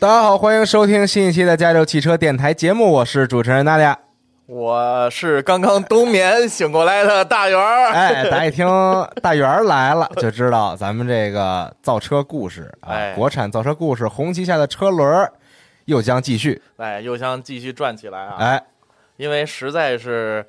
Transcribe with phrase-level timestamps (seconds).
[0.00, 3.98] 大家好，欢迎收听新一期的加州汽车电台节目，我是主持人娜俩，
[4.46, 7.90] 我是刚刚冬眠醒过来的大圆儿。
[7.92, 8.66] 哎，大家一听
[9.20, 15.30] 大圆儿来了，就知道咱们这个造车故事啊，国产造车故事，红旗下的车轮
[15.84, 18.36] 又将继续，哎，又将继续转起来啊！
[18.38, 18.62] 哎，
[19.18, 20.42] 因为实在是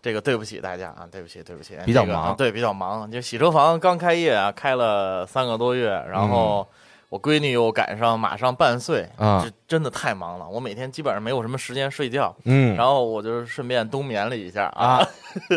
[0.00, 6.66] 这个对不起大家啊，对不起，对不起，比较忙，对，比较忙，就洗车房刚开业啊，开了三个多月，然后。
[7.14, 10.48] 我闺女又赶上马上半岁啊，这真的太忙了。
[10.48, 15.00] 我每天基本上没有什么时间睡觉，嗯，然后我就顺便冬眠了一下啊，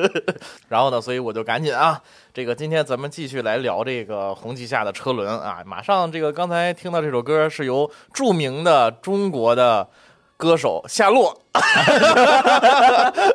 [0.70, 2.00] 然后呢，所以我就赶紧啊，
[2.32, 5.64] 这个今天咱们继续来聊这个红旗下的车轮啊。
[5.66, 9.90] 马上这个刚才听到这首歌是由著名的中国的
[10.38, 11.36] 歌手夏洛，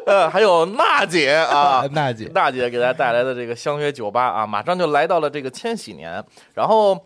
[0.07, 6.97] 呃，还有娜姐啊， 娜姐，娜姐给大家带来的这个相约酒吧啊，马上就来到了这个千禧年，然后。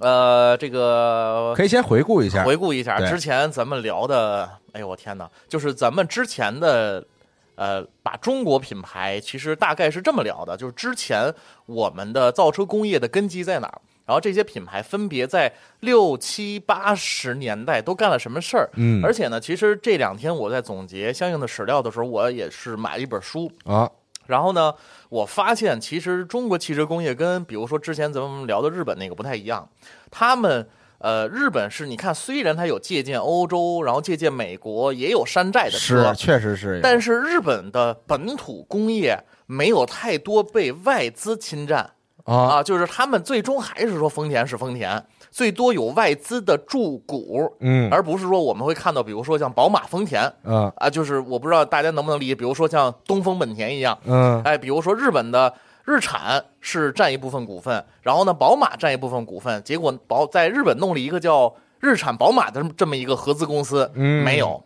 [0.00, 4.48] 呃，这个可以先回顾一下，回顾一下之前咱们聊的。
[4.72, 5.30] 哎呦，我天哪！
[5.48, 7.06] 就是咱们之前的，
[7.54, 11.32] 呃，把中国品牌其实大概是这么聊的，就是之前
[11.66, 18.68] 我们的造车工业的根基在哪儿，然后这些品牌分别在六七八十年代都干了什么事儿。
[18.74, 23.88] 嗯，而且呢，其实这两天我在总结相应的史料的时候，我也是买了一本书啊。
[24.26, 24.74] 然后呢，
[25.14, 29.68] 我发现其实中国汽车工业跟比如说之前咱们聊的日本那个不太一样。
[30.10, 36.80] 他们呃，日本是你看，虽然它有借鉴欧洲，然后借鉴美国，也有山寨的车，确实是。
[36.82, 39.16] 但是日本的本土工业
[39.46, 41.88] 没有太多被外资侵占
[42.24, 45.04] 啊，就是他们最终还是说丰田是丰田。
[45.34, 55.52] 最多有外资的注股，嗯，而不是说我们会看到，比如说像宝马、丰田，嗯啊，就是我不知道大家能不能理解，比如说像东风本田一样，嗯，哎，比如说日本的
[55.84, 64.62] 日产是占一部分股份，然后呢，宝马占一部分股份，结果宝在日本弄了一个叫日产宝马的这么一个合资公司，嗯，没有，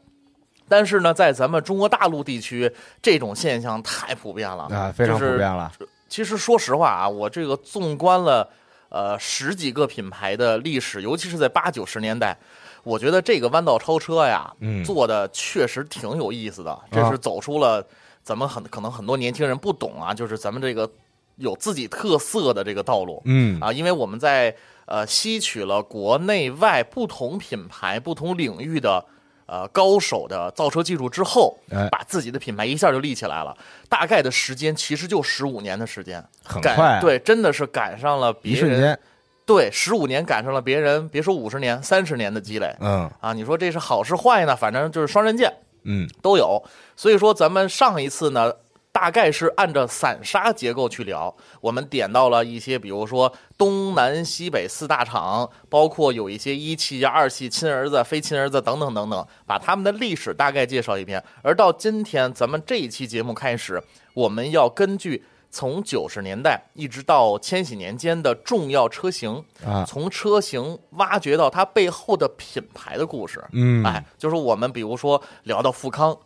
[0.69, 2.71] 但是呢，在咱们中国大陆地区，
[3.01, 4.65] 这种现象太普遍了。
[4.65, 5.73] 啊，非常普遍了。
[6.11, 8.47] 其实说实话啊，我这个纵观了。
[8.89, 12.37] 呃，十几个品牌的历史，尤其是在八九十年代，
[12.83, 14.53] 我觉得这个弯道超车呀，
[14.85, 16.79] 做的确实挺有意思的。
[16.91, 17.87] 这是走出了
[18.23, 20.91] 咱们很可能很多年轻人不懂啊，就是咱们这个
[21.37, 23.23] 有自己特色的这个道路。
[23.25, 24.55] 嗯啊，因为我们在
[24.87, 29.05] 呃吸取了国内外不同品牌、不同领域的。
[29.49, 31.57] 呃，高手的造车技术之后，
[31.91, 33.57] 把自己的品牌一下就立起来了。
[33.89, 36.99] 大概的时间其实就十五年的时间，很快。
[37.01, 38.99] 对，真的是赶上了别人。
[39.47, 42.71] 对，十五年赶上了别人，别说五十年、三十年的积累。
[42.81, 44.55] 嗯啊，你说这是好是坏呢？
[44.55, 45.51] 反正就是双刃剑。
[45.85, 46.63] 嗯，都有。
[46.95, 48.53] 所以说，咱们上一次呢，
[48.91, 61.23] 大概是按照散沙结构去聊，我们点到了一些，比如说东南西北四大厂，包括有一些一汽、二汽、亲儿子、非亲儿子等等等等，把他们的历史大概介绍一遍。
[61.43, 63.81] 而到今天，咱们这一期节目开始，
[64.15, 73.45] 我们要根据从九十年代一直到千禧年间的重要车型啊，从车型挖掘到它背后的品牌的故事。
[73.53, 76.19] 嗯，哎，就是我们比如说聊到富康。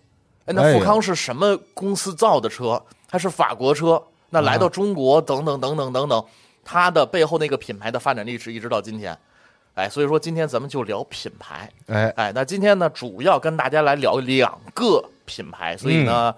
[0.46, 2.82] 哎，那富康是什么公司造的车？
[3.08, 4.02] 它是法国车。
[4.30, 6.24] 那来到中国，等等等等等等，
[6.64, 9.16] 它的背后那个品牌的发展历史一直到今天。
[9.74, 11.70] 哎，所以说今天咱们就聊品牌。
[11.86, 15.76] 哎哎，那今天呢，主要跟大家来聊两个品牌。
[15.76, 16.34] 所以呢，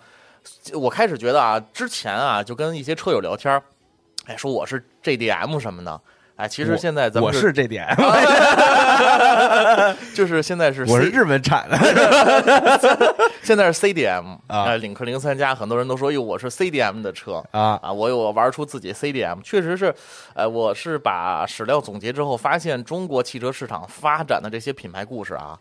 [0.73, 3.63] 我开始觉得啊，之前啊，就跟一些车友聊天
[4.27, 6.01] 哎，说我是 JDM 什么的。
[6.37, 7.87] 哎，其实现在咱们我是这点，
[10.15, 11.77] 就是现在是我是日本产的，
[13.43, 19.95] 现在是 CDM 啊，领克零三加，很多人都说哟，我是 CDM 的车啊啊，我有玩出自己 CDM，确实是，
[20.35, 25.57] 呃，我是把史料总结之后，发现中国汽车市场发展的这些品牌故事啊，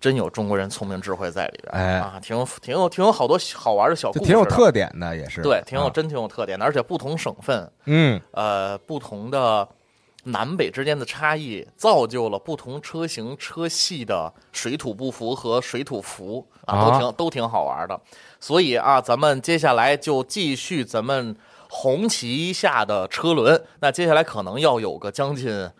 [0.00, 9.68] 真有中国人聪明智慧在里边，哎啊，挺有挺有挺有好多好玩的小故事，挺有特点的，也是对，挺有啊真挺有特点的，而且不同省份，嗯呃，不同的。
[10.28, 18.00] 南北之间的差异造就了不同车型车系的水土不服和水土服啊，都挺都挺好玩的。
[18.40, 21.36] 所以啊，咱们接下来就继续咱们
[21.68, 23.62] 红旗下的车轮。
[23.80, 25.70] 那接下来可能要有个将近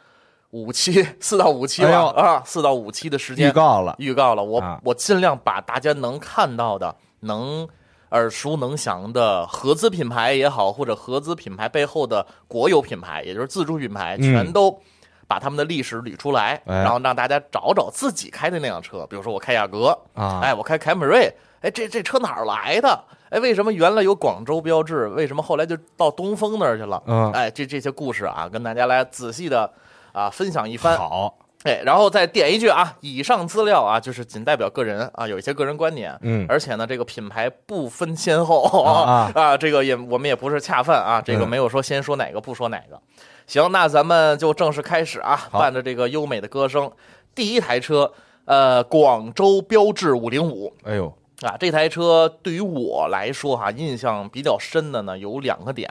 [0.50, 4.42] 五期，四到五期吧、啊，四到五期的时间预告了，预告了。
[4.42, 7.68] 我、啊我尽量把大家能看到的能。
[8.10, 14.80] 耳熟能详的合资品牌也好，或者合资品牌背后的国有品牌，也就是自主品牌，全都
[15.26, 19.06] 把他们的历史捋出来，哎然后让大家找找自己开的那辆车。
[19.10, 23.04] 比如说我开雅阁啊哎，我开凯美瑞，哎，这这车哪儿来的？
[23.30, 25.06] 哎，为什么原来有广州标志？
[25.08, 27.02] 为什么后来就到东风那儿去了？
[27.06, 29.70] 嗯哎，这这些故事啊，跟大家来仔细的
[30.12, 30.96] 啊分享一番。
[30.96, 36.46] 好，哎，然后再点一句啊，以上资料啊，就是仅代表个人啊，有一些个人观点，嗯。
[36.48, 41.48] 而且呢，这个品牌不分先后啊 啊，这个也我们也不是恰饭啊，这个嗯。
[41.48, 43.00] 没有说先说哪个不说哪个。
[43.48, 46.90] 行，那咱们就正式开始啊，伴着这个优美的歌声，
[47.34, 48.12] 第一台车，
[48.44, 51.12] 呃，广州标致五零五哎呦，
[51.42, 55.90] 啊，这台车对于我来说哈、印象比较深的呢有两个点。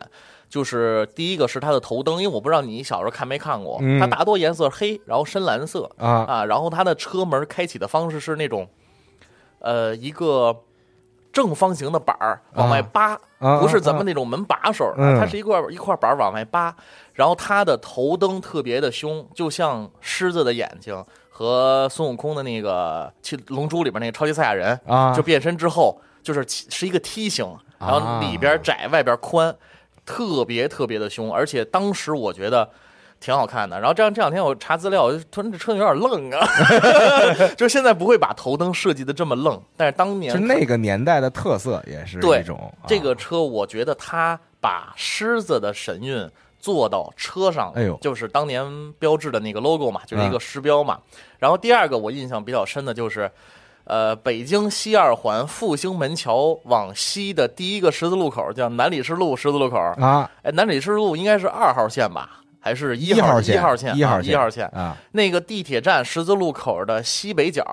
[0.50, 4.00] 就是第一个是它的头灯，因为我不知道你小时候看没看过，嗯。
[4.00, 6.26] 它大多颜色黑，然后深蓝色，啊。
[6.28, 8.68] 啊，然后它的车门开启的方式是那种，
[9.60, 10.64] 呃，一个
[11.34, 15.20] 正方形的板儿往外扒，啊不是咱们那种门把手，嗯。
[15.20, 16.76] 它是一块一块板儿往外扒，
[17.14, 25.14] 然后它的头灯特别的凶，就像狮子的眼睛和孙悟空的那个《七龙珠》里边那个超级赛亚人啊。
[25.14, 27.46] 就变身之后就是是一个梯形，
[27.78, 29.56] 然后里边窄外边宽，
[30.08, 32.68] 特别特别的凶，而且当时我觉得。
[33.20, 36.48] 挺好看的，然后这样这两天我查资料，我就突然这车有点愣啊，
[37.58, 51.00] 就现在不会把头灯设计的这么愣，但是当年就那个年代的特色也是对一种啊这个车，我觉得它把狮子的神韵做到车上，哎呦就是当年标志的那个 logo 嘛，就是一个狮标嘛。
[51.40, 53.32] 然后第二个我印象比较深的就是，
[53.88, 62.42] 呃，北京西二环复兴门桥往西的第一个十字路口叫南礼士路十字路口，啊，哎，南礼士路应该是二号线吧？
[62.60, 63.98] 还是一号线，一号线？
[63.98, 67.66] 一号线一号线啊，那个地铁站十字路口的西北角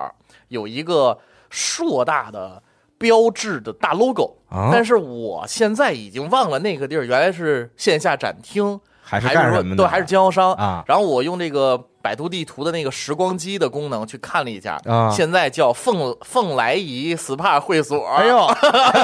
[0.47, 1.19] 有一个
[1.49, 2.63] 硕大的
[2.97, 9.83] 标志的大 logo，、啊但是我现在已经忘了那个地儿原来是线下展厅，还是干什么的？
[9.83, 18.05] 对，还是经销商啊然后我用这个百度地图的那个时光机的功能去看了一下，啊现在叫凤凤来仪 SPA 会所。
[18.07, 18.47] 哎呦，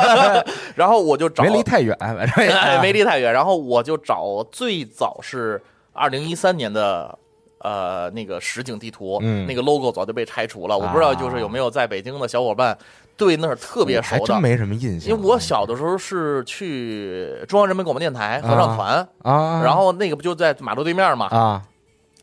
[0.76, 2.28] 然后我就找没离太远，反正
[2.58, 3.32] 哎，没离太远。
[3.32, 5.62] 然后我就找最早是
[5.94, 7.18] 二零一三年的
[7.60, 10.78] 呃那个实景地图，嗯那个 logo 早就被拆除了。
[10.78, 12.78] 我不知道就是有没有在北京的小伙伴
[13.22, 14.26] 对那儿特别熟的。
[14.26, 15.12] 真没什么印象。
[15.12, 21.62] 因为我小的时候是去中央人民广播电台合唱团，啊，然后那个不就在马路对面嘛，啊，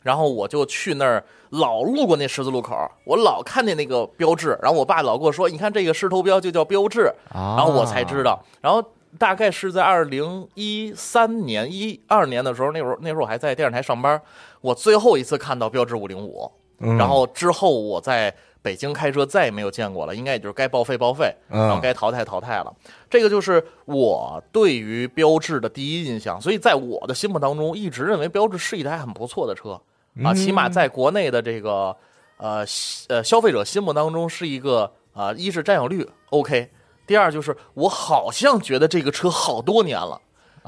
[0.02, 8.82] 然后我就去那儿，老路过那十字路口，我老看见那个标志，然后我爸老跟我说：“你看这个狮头标就叫标志。”然然后我才知道，然后
[9.16, 14.20] 大概是在二零一三年、一二年的时候，那会儿那时候我还在电视台上班，
[14.60, 16.50] 我最后一次看到标志五零五，
[16.80, 22.74] 嗯然后之后我在北京开车再也没有见过了，应该也就是该报废报废，嗯然后该淘汰淘汰了。
[23.08, 29.80] 这个就是我对于标致的第一印象，所以在我的心目当中，一直认为标致是一台很不错的车
[30.24, 31.96] 啊，起码在国内的这个
[32.36, 32.64] 呃
[33.08, 36.70] 呃消费者心目当中是一个啊、一是占有率 OK。
[37.06, 40.20] 第二就是我好像觉得这个车好多年了，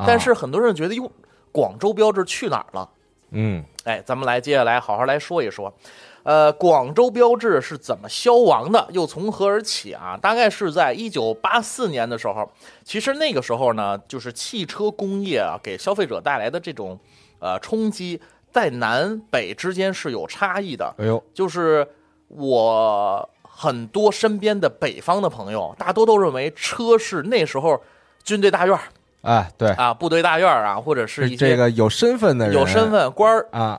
[0.07, 1.11] 但是很多人觉得哟，
[1.53, 2.89] 广州标志去哪儿了？
[3.33, 5.73] 嗯，哎，咱们来接下来好好来说一说，
[6.23, 10.19] 呃，广州标志是怎么消亡的，又从何而起啊？
[10.21, 12.51] 大概是在一九八四年的时候，
[12.85, 16.99] 其实那个时候呢，就是汽车工业啊给消费者带来的这种
[17.39, 18.21] 呃冲击，
[18.53, 20.95] 在南北之间是有差异的。
[20.99, 21.87] 哎呦，就是
[22.29, 27.81] 我很多身边的北方的朋友，大多都认为车是那时候
[28.23, 28.83] 军队大院儿。
[29.23, 33.79] 哎，对啊，部队大院啊，或者是一些这个有身份的人，有身份官儿啊，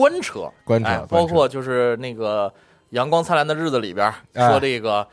[0.00, 2.48] 官车，官车，包括就是那个
[2.90, 5.06] 《阳光灿烂的日子》里边说这个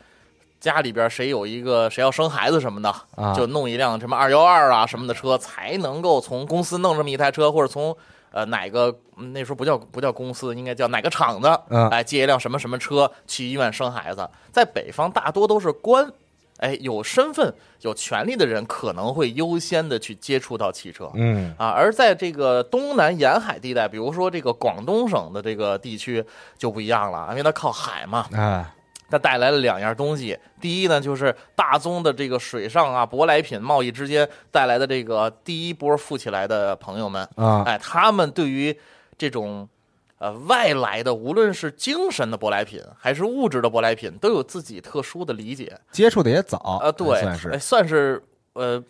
[0.58, 2.90] 家里边谁有一个谁要生孩子什么的，
[3.36, 7.94] 就弄一辆什么二幺二啊什么的车，才能够从公司弄这么一台车，或者从
[8.32, 8.98] 呃哪个
[9.34, 11.48] 那时候不叫不叫公司，应该叫哪个厂子，
[11.90, 14.26] 哎借一辆什么什么车去医院生孩子。
[14.50, 16.10] 在北方大多都是官。
[16.58, 26.24] 哎，有身份、有权利的人可能会优先的去接触到汽车，嗯啊，而在这个东南沿海地带，比如说这个广东省的这个地区
[26.56, 28.74] 就不一样了，因为它靠海嘛，啊，
[29.08, 30.38] 它带来了两样东西。
[30.60, 38.76] 第一呢，就是大宗的这个水上啊舶来品贸易之间带来的这个第一波富起来的朋友们啊，哎，他们对于
[39.16, 39.68] 这种。
[40.18, 45.78] 呃，外来的无论是精神的舶来品，还是物质的舶来品，都有自己特殊的理解。
[45.92, 48.22] 接触的也早啊，对，算是算是
[48.54, 48.82] 呃，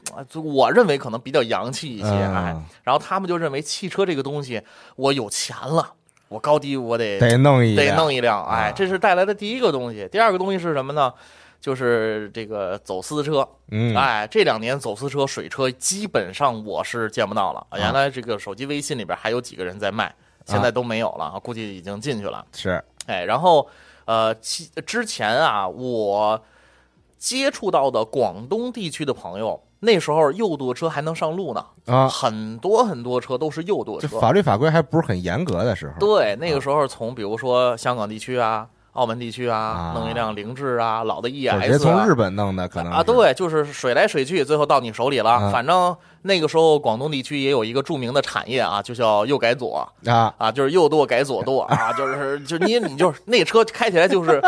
[0.42, 2.56] 我认为可能比较洋气一些哎。
[2.82, 4.62] 然后他们就认为汽车这个东西，
[4.96, 5.92] 我有钱了，
[6.28, 10.08] 我高低我得得弄一得弄一辆，哎，这是带来的第一个东西。
[10.10, 11.12] 第二个东西是什么呢？
[11.60, 13.46] 就是这个走私车。
[13.70, 17.66] 嗯，哎，这两年走私车、水车基本上我是见不到了。
[17.76, 20.14] 原来这个手机微信里边还有几个人在卖。
[20.48, 22.44] 现在都没有了，估计已经进去了。
[22.52, 23.68] 是，哎，然后，
[24.06, 26.40] 呃，其之前啊，我
[27.18, 35.94] 接触到的广东地区的朋友，那时候右舵车还能上路呢，啊，很多很多车都是右舵车，法律法规还不是很严格的时候。
[36.00, 38.66] 对，那个时候从比如说香港地区啊。
[38.92, 45.52] 澳门地区啊，弄一辆凌志啊，老的 ES，直接从日本弄的可能啊，对，就是水来水去，最后到你手里了。
[45.52, 54.42] 反正那个时候广东地区也有一个著名的产业啊，就叫右改左啊啊，就是右舵改左舵啊，就是就你你就是那车开起来就是。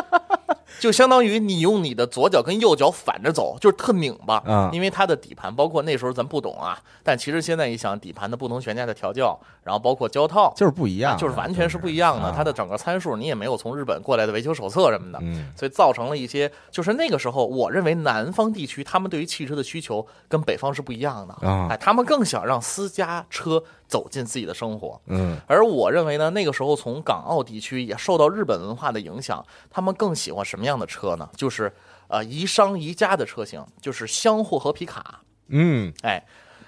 [0.78, 4.42] 就相当于你用你的左脚跟右脚反着走，就是特拧巴。
[4.46, 12.32] 嗯，因为它的底盘，包括那时候咱不懂啊，但其实现在一想，底盘的不同悬架的调教，然后包括胶套，就是不一样，就是完全是不一样的。
[12.32, 21.34] 它的整个参数你也没有从日本过来的维修手册什么的，嗯，所以造成了一些，就是那个时候，我认为南方地区他们对于汽车的需求跟北方是不一样的。
[21.68, 23.62] 哎，他们更想让私家车。
[23.90, 31.28] 走进自己的生活，嗯，而我认为呢，那个时候从港澳地区也受到日本文化的影响，他们更喜欢什么样的车呢？
[31.34, 31.72] 就是
[32.08, 36.22] 呃宜商宜家的车型，就是厢货和皮卡，嗯，哎，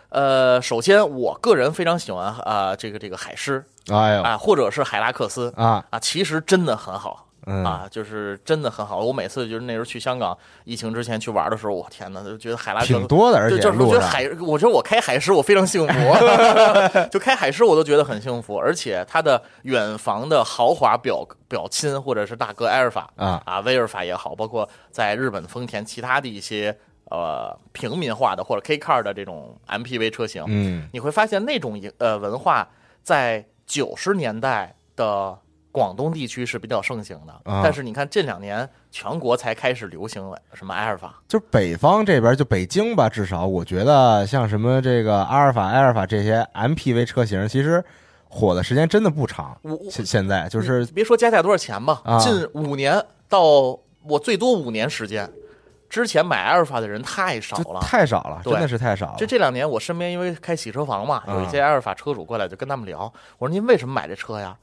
[0.09, 4.23] 呃，首先我个人非常喜欢啊这个这个海狮，哎呦。
[4.23, 5.53] 啊，或者是海拉克斯。
[5.57, 5.85] 啊。
[5.91, 7.29] 啊，其实真的很好。
[7.47, 9.01] 嗯啊，就是真的很好。
[9.01, 15.95] 我每次就是那时候去香港疫情之前去玩的时候，我天哪，就觉得海拉克挺多的，而且就是我觉得海，我觉得我开海狮我非常幸福，
[17.11, 18.57] 就开海狮我都觉得很幸福。
[18.57, 26.77] 而且它的远房的豪华表表亲或者是大哥埃尔法啊啊威尔法也好，包括在日本丰田其他的一些
[27.11, 32.69] 呃平民化的或者 K car 的这种 MPV 车型，嗯，你会发现那种呃文化
[33.03, 35.37] 在九十年代的。
[35.73, 47.83] 广东地区是比较盛行的，但是你看这两年全国才开始流行什么阿尔法，就北方这边就北京吧，至少我觉得像什么这个阿尔法、埃尔法这些 MPV 车型，其实
[48.29, 49.57] 火的时间真的不长。
[49.91, 53.43] 现现在就是别说加价多少钱吧，近五年到
[54.03, 55.27] 我最多五年时间，
[55.89, 59.17] 之前买阿尔法的人太少了，太少了，真的是太少了。
[59.17, 64.55] 就这两年我身边因为开洗车房嘛，有一些阿尔法车主过来就跟他们聊，我说您为什么买这车呀？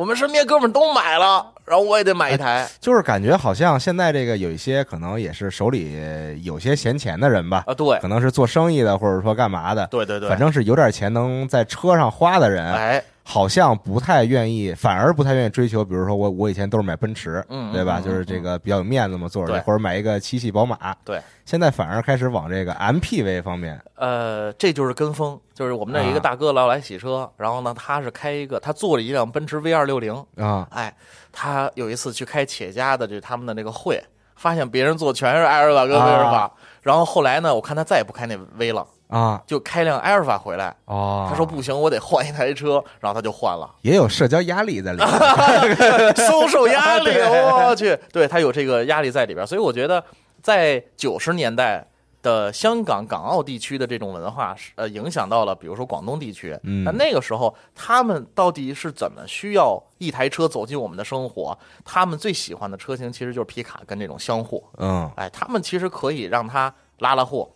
[0.00, 2.66] 我们身边哥们都买了，然后我也得买一台。
[2.80, 5.94] 就是感觉好像现在这个有一些可能也是手里
[6.42, 13.04] 有些闲钱的人吧，啊，对，可能是做生意的，或者说干嘛的，对对对，反正是有点钱能在车上花的人，哎。
[13.22, 15.84] 好像不太愿意，反而不太愿意追求。
[15.84, 18.00] 比如说，我我以前都是买奔驰，嗯，对吧？
[18.00, 20.94] 就是这个比较有面子嘛，坐着或者买一个七系宝马。
[21.04, 23.80] 对，现在反而开始往这个 MPV 方面。
[23.94, 30.92] 呃，这就是跟风，就是我们那一个大哥老来洗车，然后呢，他是开一个，他坐了一辆奔驰 V 二六零啊，哎，
[31.30, 34.02] 他有一次去开企业家的，就他们的那个会，
[34.34, 36.50] 发现别人坐全是埃尔法跟威尔法，
[36.82, 38.86] 然后后来呢，我看他再也不开那 V 了。
[39.10, 43.68] 啊，就开辆埃尔法回来哦，他说不行，我得换一台车，然后他就换了。
[43.82, 50.02] 也有社交压力在里面， 收受压力，我去，对他有这个压力在里边，所以我觉得
[50.40, 51.86] 在九十年代
[52.22, 56.56] 的香港、港澳地区的这种文化，呃，影响到了比如说广东地区。
[56.64, 61.58] 嗯，那那个时候他们到底是怎么需要一台车走进我们的生活？
[61.84, 64.62] 他们最喜欢的车型其实就是皮卡跟这种厢货。
[64.76, 67.48] 嗯，哎，他们其实可以让他拉拉货。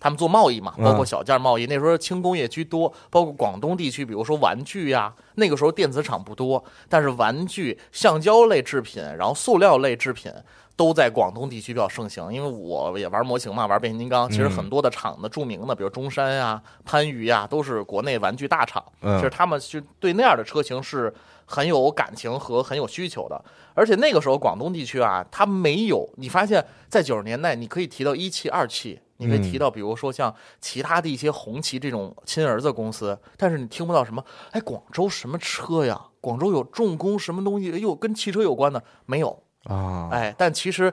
[0.00, 1.66] 他们做贸易嘛，包括小件贸易。
[1.66, 10.32] 那时候轻工业居多，包括广东地区，比如说玩具呀，那个时候电子厂不多，但是玩具、橡胶类制品，然后塑料类制品
[10.74, 12.32] 都在广东地区比较盛行。
[12.32, 18.82] 因为我也玩模型嘛，玩变形金刚，其实很多的厂子著名的，比如中山呀、番禺呀，都是国内玩具大厂。
[19.02, 21.12] 其实他们是对那样的车型是
[21.44, 23.44] 很有感情和很有需求的。
[23.74, 28.98] 而且那个时候广东地区啊，它没有你发现，在九十年代，你可以提到一汽、二汽。
[29.20, 36.00] 你可以提到，比如说像其他的一些红旗这种亲儿子公司，但是你听不到什么，哎，广州什么车呀？
[36.22, 37.66] 广州有重工什么东西？
[37.78, 40.08] 又跟汽车有关的没有啊？
[40.10, 40.92] 哎，但其实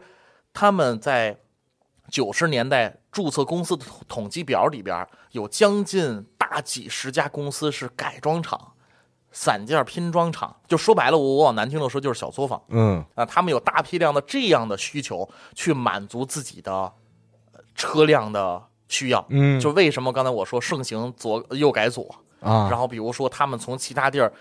[0.53, 1.39] 他们在
[2.09, 8.73] 九十年代注册公司的统计表里边，有将近大几十家公司是改装厂、
[9.31, 12.61] 散件拼装厂，就说白了，我我往难听的说就是小作坊。
[12.67, 16.91] 嗯，啊，他们有大批量的这样的需求去满足自己的。
[17.77, 22.67] 车辆的需要，嗯，就为什么刚才我说盛行左右改左啊？
[22.69, 24.33] 然后比如说他们从其他地儿，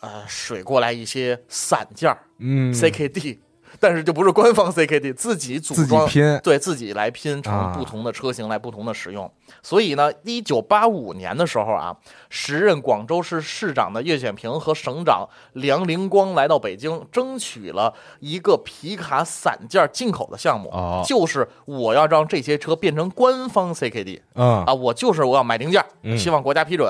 [0.00, 3.40] 呃，水过来一些散件儿，嗯，CKD。
[3.78, 9.30] 但是就不是官方 CKD 自己组装，拼对自己来拼成不同的车型来不同的使用。
[9.62, 11.96] 所以呢，一九八五年的时候啊，
[12.28, 20.70] 时任广州市市长的叶选平和省长梁灵光来到北京，争取了一个皮卡散件进口的项目，
[21.06, 25.84] 就是我要让这些车变成官方 CKD，嗯啊，我就是我要买零件，
[26.18, 26.88] 希望国家批准。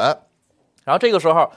[0.84, 1.50] 然后这个时候，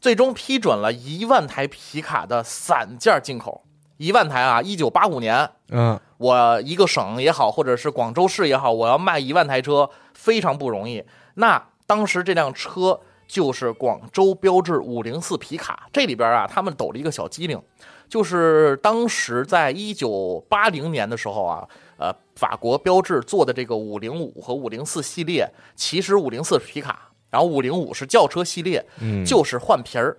[0.00, 3.62] 最终批准了一万台皮卡的散件进口。
[4.02, 4.60] 一万台啊！
[4.60, 11.04] 一九八五年，嗯，我一个省也好，或者是广州市也好，我要卖一万台车，非常不容易。
[11.34, 15.88] 那当时这辆车就是广州标致五零四皮卡。
[15.92, 17.62] 这里边啊，他们抖了一个小机灵，
[18.08, 30.16] 就是当时在一九八零年的时候啊，呃，法国标致做的这个五零五和五零四系列，其实五零四是皮卡，然后五零五是轿车系列，嗯，就是换皮儿，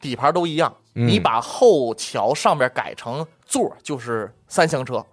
[0.00, 0.74] 底盘都一样。
[0.92, 5.04] 你把后桥上面改成座，就是三厢车，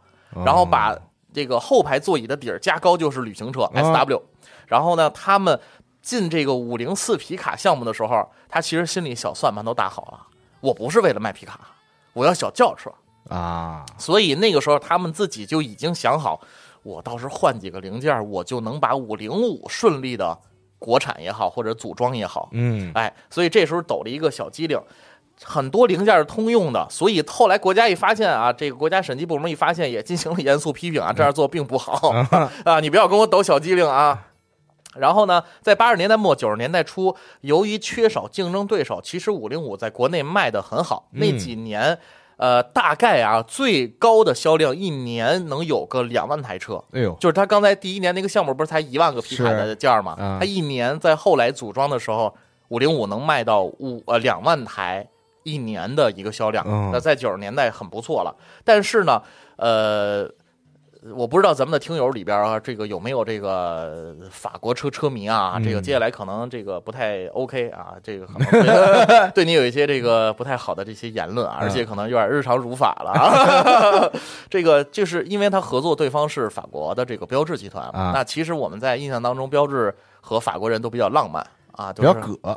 [0.44, 0.98] 然后把
[1.32, 4.24] 这个后排座椅的底儿加高，就是旅行车 S W。
[4.66, 5.60] 然后呢，他们
[6.02, 10.26] 进这个五零四皮卡项目的时候，他其实心里小算盘都打好了，
[10.60, 11.60] 我不是为了卖皮卡，
[12.14, 12.92] 我要小轿车
[13.30, 13.86] 啊。
[14.00, 16.42] 所以那个时候他们自己就已经想好，
[16.82, 20.36] 我倒是换几个零件，我就能把五零五顺利的
[20.80, 24.80] 国产也好，或者组装也好，嗯，哎，所以这时候抖了一个小机灵。
[25.44, 32.10] 很多零件是通用的，所以后来国家一发现啊，这个国家审计部门一发现，也进行了严肃批评啊，这样做并不好
[32.64, 34.28] 啊，你不要跟我抖小机灵啊。
[34.96, 41.10] 然后呢，在八十年代末九十年代初，由于缺少竞争对手，其实五零五在国内卖的很好。
[41.12, 42.00] 那几年，
[42.38, 46.84] 呃，大概啊，最高的销量一年能有个两万台车。
[46.92, 50.38] 哎呦，就是他刚才第一年那个项目不是才一万个皮卡的件儿吗？
[50.40, 52.36] 他一年在后来组装的时候，
[52.70, 55.08] 五零五能卖到五呃两万台。
[55.48, 58.36] 一年的一个销量，那在九十年代很不错了。
[58.64, 59.22] 但是呢，
[59.58, 60.28] 呃，
[61.14, 65.60] 我不知道咱们的听友里边啊，这个有没有这个法国车车迷啊？
[65.64, 74.10] 这个接下来可能这个不太 OK 啊，这个可能 对你有一些这个不太好的这些言论啊，而且可能有点日常如法了啊。
[74.50, 81.46] 这个就是因为他合作对方是法国的这个标志集团，那其实我们在印象当中，标志和法国人都比较浪漫。
[81.76, 82.34] 啊，比较葛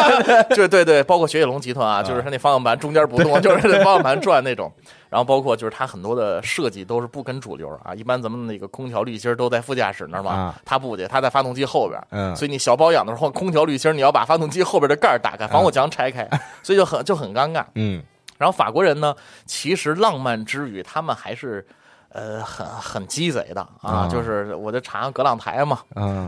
[0.54, 4.72] 对对对，包括雪铁龙集团啊，就是它那方向盘中间不动，就是那方向盘转那种。
[5.08, 12.00] 然后包括就是它很多的设计都是不跟主流啊，一般咱们那个空调滤芯都在副驾驶那儿嘛，它不去，它在发动机后边。
[12.10, 16.26] 嗯，所以你小保养的时候，空调滤芯你要把发动机后边的盖儿打开，防火墙拆开，
[16.62, 17.62] 所以就很就很尴尬。
[17.74, 18.02] 嗯，
[18.38, 19.14] 然后法国人呢，
[19.44, 21.66] 其实浪漫之余，他们还是。
[22.14, 25.80] 呃，很很鸡贼的啊，就是我就查葛朗台嘛，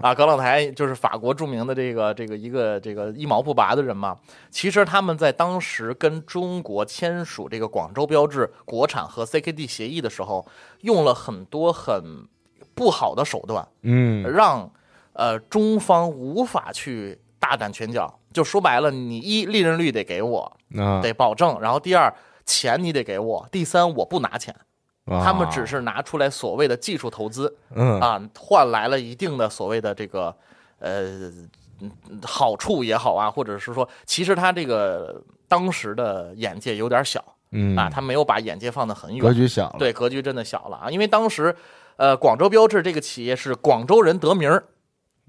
[0.02, 4.16] 啊，葛朗台就是法国著名的这个这个一个这个一毛不拔的人嘛。
[4.50, 10.46] 其实他们在当时跟中国签署这个广州标志国产和 CKD 协议的时候，
[10.80, 12.26] 用了很多很
[12.74, 14.70] 不好的手段，嗯，让
[15.12, 18.18] 呃中方无法去大展拳脚。
[18.32, 20.56] 就说白了，你一利润率得给我，
[21.02, 22.12] 得保证，然后第二
[22.46, 24.56] 钱你得给我，第三我不拿钱。
[25.06, 28.00] 他们只是拿出来所谓的技术投资，嗯。
[28.00, 30.34] 啊，换来了一定的所谓的这个
[30.78, 31.30] 呃
[32.22, 37.76] 好处也好啊，或者是说，其实他这个当时的眼界有点小，嗯。
[37.76, 40.76] 啊，他没有把眼界放得很远，格局小，对，格局真的小了。
[40.78, 41.54] 啊，因为当时
[41.96, 44.64] 呃，广州标志这个企业是广州人得名儿，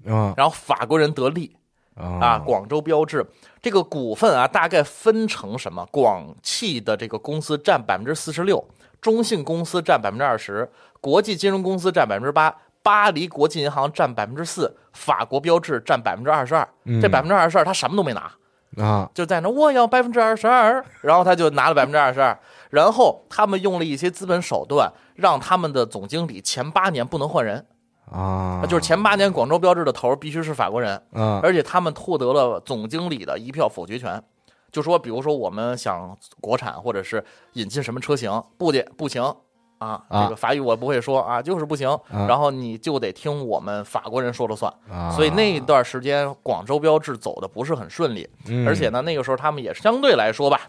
[0.04, 1.54] 嗯然后法国人得利。
[1.94, 2.18] 啊。
[2.20, 3.26] 啊广州标志。
[3.60, 5.84] 这个股份啊，大概分成什么？
[5.90, 8.64] 广汽的这个公司占百分之四十六，
[9.00, 10.68] 中信公司占百分之二十，
[11.00, 16.68] 国际金融公司占百分之八，巴黎国际银行占百分之四，法国标志占百分之二十二。
[17.00, 18.32] 这百分之二十二他什么都没拿，
[18.84, 22.38] 啊就在那我要百分之二十二，然后他就拿了百分之二十二，
[22.70, 27.64] 然后他们用了一些资本手段，让他们的总经理前八年不能换人，
[28.10, 34.22] 啊，就是前八年广州标志的头必须是法国人，嗯而且他们获得了总经理的一票否决权。
[34.72, 37.24] 就说，比如说我们想国产或者是
[37.54, 39.22] 引进什么车型，不的不行
[39.78, 41.88] 啊，啊这个法语我不会说啊，就是不行。
[41.88, 44.72] 啊然后你就得听我们法国人说了算。
[44.90, 48.28] 啊，所以那一段时间，广州标志走的不是很顺利。
[48.46, 50.60] 嗯而且呢，那个时候他们也相对来说吧，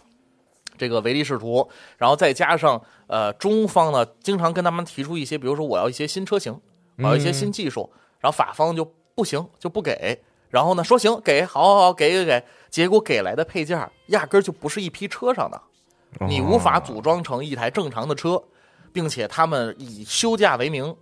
[0.78, 6.60] 这个唯利是图，然后再加上呃，中方呢经常跟他们提出一些，比如说我要一些新车型，
[6.98, 10.22] 我要一些新技术，然后法方就不行，就不给。
[10.50, 15.62] 然后呢，说行给，好好好，给给给，结果给来的配件儿压根儿就不是一批车上的，
[16.28, 18.42] 你无法组装成一台正常的车，
[18.94, 20.96] 并且他们以休假为名，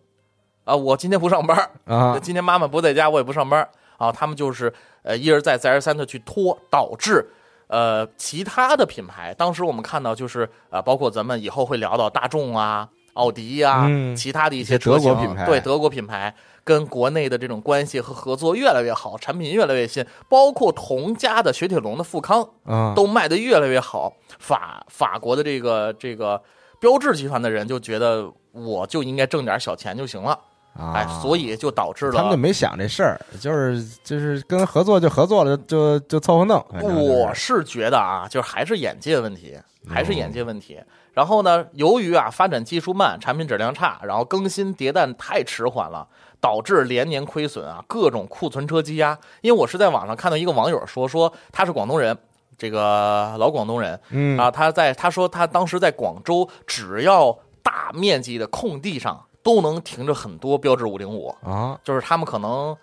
[0.63, 2.19] 啊，我今天不上班儿，啊。
[2.19, 4.11] 今天妈妈不在家，我也不上班啊。
[4.11, 7.29] 他们就是呃一而再再而三的去拖，导致
[7.67, 14.15] 呃其他的品牌，当时我们看到就是呃包括咱们以后会聊到大众啊、奥迪呀、嗯。
[14.15, 15.45] 其他的一一些德些车型国品牌。
[15.45, 16.33] 对德国品牌
[16.65, 24.11] 跟国内的这种关系和合作越来越好，产品越来越新，包括同家的雪铁龙的富康嗯都卖得越来越好。
[24.39, 26.41] 法法国的这个这个
[26.79, 30.37] 标志集团的人就觉得我就应该挣点小钱就行了。
[30.73, 36.65] 啊，哎，所以就导致了他们就没想这事儿，就是就是跟合作就合作了，就就凑合弄。
[36.81, 40.77] 就是我是觉得啊，就是还是眼界问题，还是眼界问题。
[41.13, 46.05] 然后呢，由于啊发展技术慢，产品质量差，然后更新迭代太迟缓了，
[46.45, 49.17] 导致连年亏损啊，各种库存车积压。
[49.41, 52.15] 因为我是在网上看到一个网友说，说他是广东人，
[52.55, 62.77] 这个老广东人嗯啊，他在他说他当时在广州，只要大面积的空地上都能停着很多标致五零五，啊就是他们可能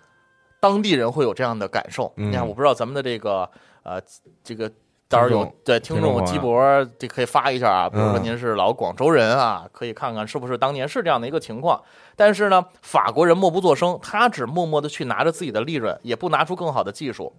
[0.59, 2.11] 当地人会有这样的感受。
[2.17, 3.49] 嗯你看，我不知道咱们的这个
[3.83, 4.01] 呃
[4.43, 4.69] 这个。
[5.13, 6.61] 到时候有对听众鸡博，
[6.97, 7.89] 这可以发一下啊。
[7.89, 11.81] 比如说嗯您是老广州人啊，可以看看是不是当年是这样的一个情况。
[12.15, 17.31] 但是呢，法国人默不作声，他只默默的去拿着自己的利润，也不拿出更好的技术。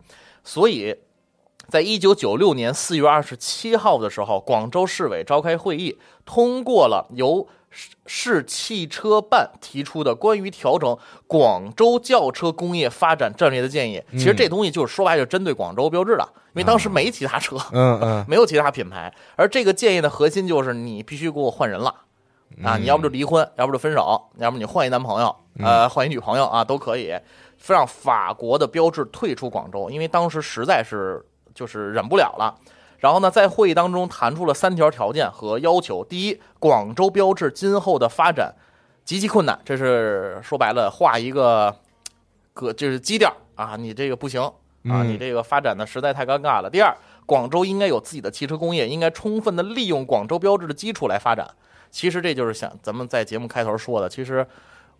[0.42, 0.94] 所以，
[1.68, 14.02] 在一九九六年四月二十七号的时候，广州市委召开会议，通过了由市市汽车办提出的关于调整广州轿车工业发展战略的建议。
[14.12, 19.12] 其实这东西就是说白了，就针对广州标志的，因为当时没其他车，嗯嗯没有其他品牌。
[19.36, 21.94] 而这个建议的核心就是你必须给我换人了。
[22.62, 27.12] 啊，你要不就离婚，要不就分手，要不你换一男朋友，呃，换一女朋友啊，都可以，
[27.66, 31.20] 让法国的标志退出广州，因为当时实在是
[31.52, 32.54] 就是忍不了了。
[33.04, 38.54] 然后呢，在会议当中谈出了三条条件和要求：第一，广州标志今后的发展
[39.04, 41.76] 极其困难，这是说白了画一个
[42.54, 46.70] 个就是基调啊，你这个不行啊，嗯你这个发展的实在太尴尬了。
[46.70, 51.46] 第二，广州应该有自己的汽车工业，应该充分的利用广州标志的基础来发展。
[51.90, 54.46] 其实这就是想咱们在节目开头说的，其实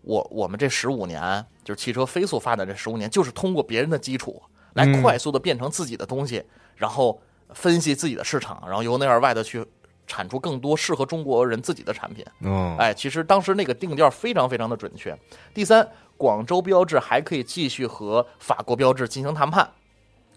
[0.03, 4.39] 我我们这十五年就是汽车飞速发展这十五年，就是通过别人的基础
[4.73, 6.43] 来嗯快速的变成自己的东西，
[6.75, 7.19] 然后
[7.55, 9.65] 分析自己的市场，然后由内而外的去
[10.05, 12.23] 产出更多适合中国人自己的产品。
[12.41, 15.17] 嗯哎，其实当时那个定调非常非常的准确。
[15.53, 19.67] 第三，广州标志还可以继续和法国标志进行谈判，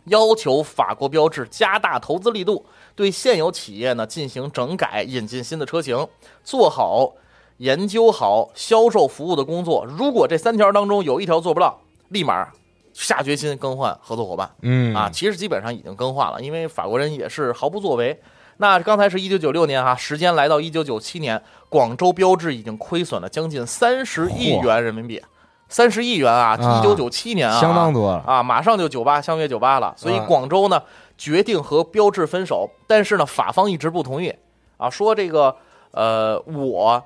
[0.04, 6.08] 要求法国标志加大投资力度，对现有企业呢进行整改，引进新的车型，
[6.42, 7.12] 做好
[7.58, 9.84] 研究好销售服务的工作。
[9.84, 12.48] 如果这三条当中有一条做不到，立马
[12.98, 14.50] 下决心更换合作伙伴。
[14.62, 14.94] 嗯。
[14.94, 18.20] 啊，其实基本上已经更换了，因为法国人也是毫不作为。
[18.60, 25.22] 那刚才是一九九六年哈、时间来到一九九七年，广州标志已经亏损了将近三十亿元人民币，
[25.68, 26.58] 三十亿元啊！
[26.60, 28.24] 啊一九九七年啊，相当多了。
[28.26, 30.82] 啊，马上就九八相约九八了，所以啊广州呢
[31.16, 34.34] 决定和标致分手，但是呢法方一直不同意。
[34.76, 35.54] 啊，说这个
[35.92, 37.00] 呃我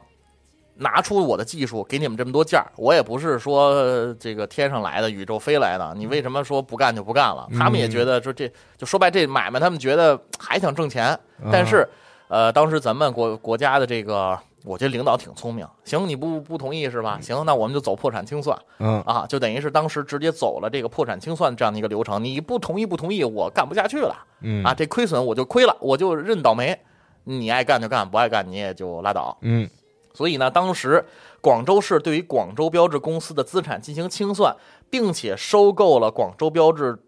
[0.76, 7.48] 拿出我的技术给你们这么多件儿，我也不是说呃这个天上来的宇宙飞来的，你为什么说不干就不干了？
[7.58, 11.18] 他们也觉得说这就说白这买卖，他们觉得还想挣钱，
[11.50, 11.88] 但是
[12.28, 14.38] 呃当时咱们国国家的这个。
[14.64, 17.18] 我觉得领导挺聪明，行，你不不同意是吧？
[17.20, 18.56] 行，那我们就走破产清算。
[18.78, 22.22] 嗯啊，就等于是当时直接走了这个破产清算这样的一个流程。
[22.22, 24.72] 你不同意不同意，我干不下去了嗯啊！
[24.72, 26.78] 这亏损我就亏了，我就认倒霉。
[27.24, 29.37] 你爱干就干，不爱干你也就拉倒。
[29.40, 29.68] 嗯
[30.14, 31.05] 所以呢，当时
[31.40, 34.55] 广州市对于广州标志公司的资产进行清算，
[34.90, 36.98] 并且收购了广州标志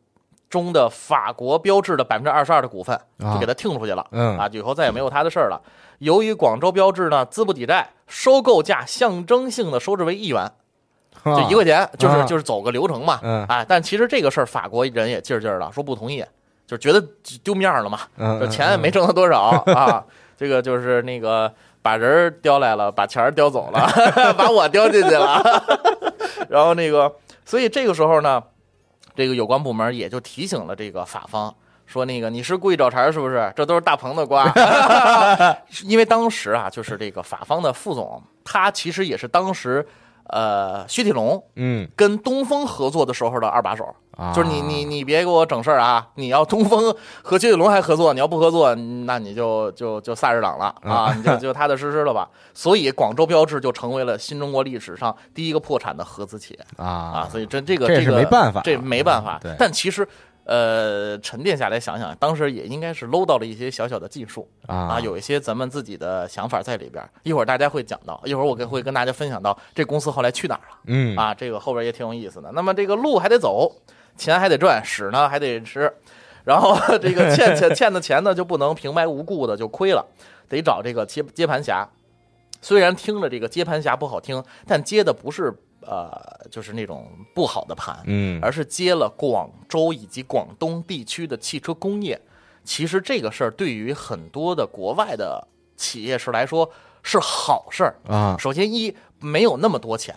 [0.49, 4.07] 中的法国标志的百分之二十二的股份，就给他听出去了。
[4.13, 5.61] 嗯啊，以后再也没有他的事儿了。
[5.99, 10.51] 由于广州标志呢资不抵债，收购价象征性的收至为一元，
[11.25, 13.21] 就一块钱，就是啊就是走个流程嘛。
[13.23, 16.25] 嗯哎，但其实这个事儿法国人也劲儿劲儿的说不同意，
[16.67, 17.03] 就觉得
[17.43, 18.01] 丢面儿了嘛。
[18.17, 20.05] 嗯，这钱也没挣到多少啊，
[20.37, 21.53] 这个就是那个
[21.85, 23.87] 把人儿叼来了，把钱儿叼走了，
[24.39, 25.39] 把我叼进去了，
[26.49, 28.43] 然后那个，所以这个时候呢，
[29.15, 31.55] 这个有关部门也就提醒了这个法方。
[31.85, 33.53] 说那个你是故意找茬是不是？
[33.55, 34.51] 这都是大鹏的瓜，
[35.85, 39.87] 因为当时啊，就是这个法方的副总，他其实也是当时
[40.31, 46.09] 呃薛铁龙嗯跟东风合作的时候的二把手，啊，就是你你你别给我整事儿啊！
[46.15, 51.13] 你要东风和薛铁龙还合作，你要不合作，那你就就就萨日党了啊！
[51.15, 52.29] 你就就踏踏实实了吧。
[52.55, 56.87] 所以广州标志就成为了新中国历史上第一个破产的合资企业啊！
[56.87, 59.51] 啊，所以这这个这个没办法这没办法嗯。
[59.51, 60.09] 对但其实。
[60.45, 67.03] 呃，沉淀下来想想，当时也应该是搂到了一些小小的技术啊，啊，有一些咱们自己的想法在里边。
[67.23, 70.79] 一会儿大家会讲到，一会儿我跟会跟大家分享到这公司后来去哪儿了。
[70.87, 72.53] 嗯啊，这个后边也挺有意思的。
[72.53, 73.75] 那么这个路还得走，
[74.17, 75.91] 钱还得赚，屎呢还得吃，
[76.45, 80.05] 然后 这个欠欠欠的钱呢就不能平白无故的就亏了，
[80.49, 81.89] 得找这个接接盘侠。
[82.61, 85.53] 虽然听着这个接盘侠不好听，但接的不是
[85.87, 92.21] 呃就是那种不好的盘，嗯而是接了广州以及广东地区的汽车工业。
[92.65, 96.71] 其实这个事儿对于很多的国外的企业是来说
[97.03, 97.97] 是好事儿。
[98.07, 100.15] 啊首先一没有那么多钱。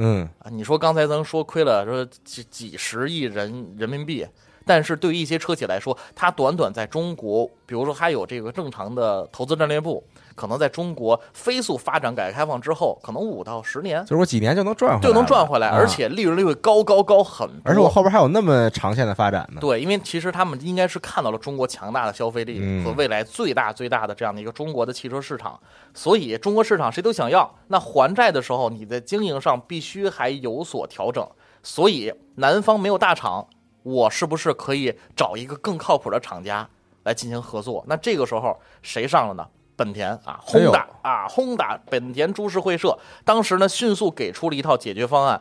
[0.00, 4.24] 嗯啊，你说刚才咱说亏了说几几十亿人人民币，
[4.64, 10.04] 但是对于一些车企来说，它短短在中国，比如说它有这个正常的投资战略部，
[10.38, 17.60] 可能在中国飞速发展改革开放之后，可能五到十年就是我几年就能赚回来，就能赚回来，啊而且利润率会高高高很多。
[17.64, 25.58] 而且我后边还有那么长线的发展呢，对，因为其实他们应该是看到了中国强大的消费力嗯和未来最大最大的这样的一个中国的汽车市场，
[25.92, 27.52] 所以中国市场谁都想要。
[27.66, 31.26] 那还债的时候，你在经营上必须还有所调整。
[31.62, 33.46] 所以南方没有大厂，
[33.82, 36.66] 我是不是可以找一个更靠谱的厂家
[37.02, 37.84] 来进行合作？
[37.88, 39.44] 那这个时候谁上了呢？
[39.78, 45.40] 本田啊，轰打啊，轰打本田株式会社，当时呢迅速给出了一套解决方案。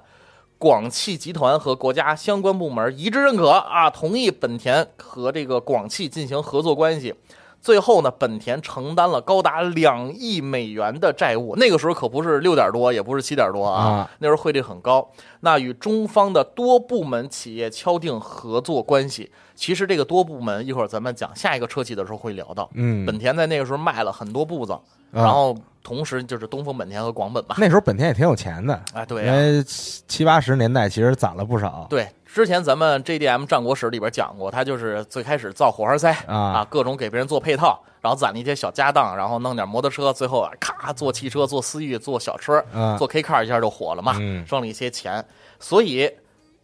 [0.59, 7.15] 广汽集团和国家相关部门一致认可啊，同意本田和这个广汽进行合作关系。
[7.67, 15.05] 最后呢，本田承担了高达两亿美元的债务，那个时候可不是六点多，也不是七点多啊，啊那时候汇率很高。
[15.41, 19.29] 那与中方的多部门企业敲定合作关系。
[19.53, 22.69] 其实这个多部门，一会儿咱们讲下一个车企的时候会聊到。
[22.73, 25.53] 嗯，本田在那个时候卖了很多步子，啊然后
[25.83, 27.57] 同时就是东风本田和广本吧。
[27.59, 45.25] 那时候本田也挺有钱的，啊，对呀、因为七七八十年代其实攒了不少，对，之前咱们 JDM 战国史里边讲过，他就是最开始造火花塞啊各种给别人做配套，然后攒了一些小家当，然后弄点摩托车，最后啊，咔做汽车、做思域、做小车、啊做 K car 一下就火了嘛，嗯挣了一些钱，
[45.59, 46.11] 所以。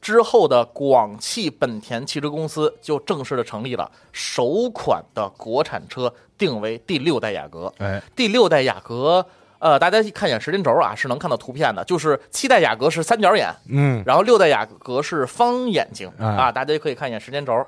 [0.03, 7.73] 之后的广汽本田汽车公司就正式的成立了，首款的国产车定为第六代雅阁。
[7.77, 9.25] 哎，第六代雅阁，
[9.63, 14.03] 呃，大家一看一眼时间轴啊，是能看到图片的，就是七代雅阁是三角眼，嗯。
[14.05, 16.27] 然后六代雅阁是方眼睛啊。
[16.27, 17.65] 啊，大家可以看一眼时间轴。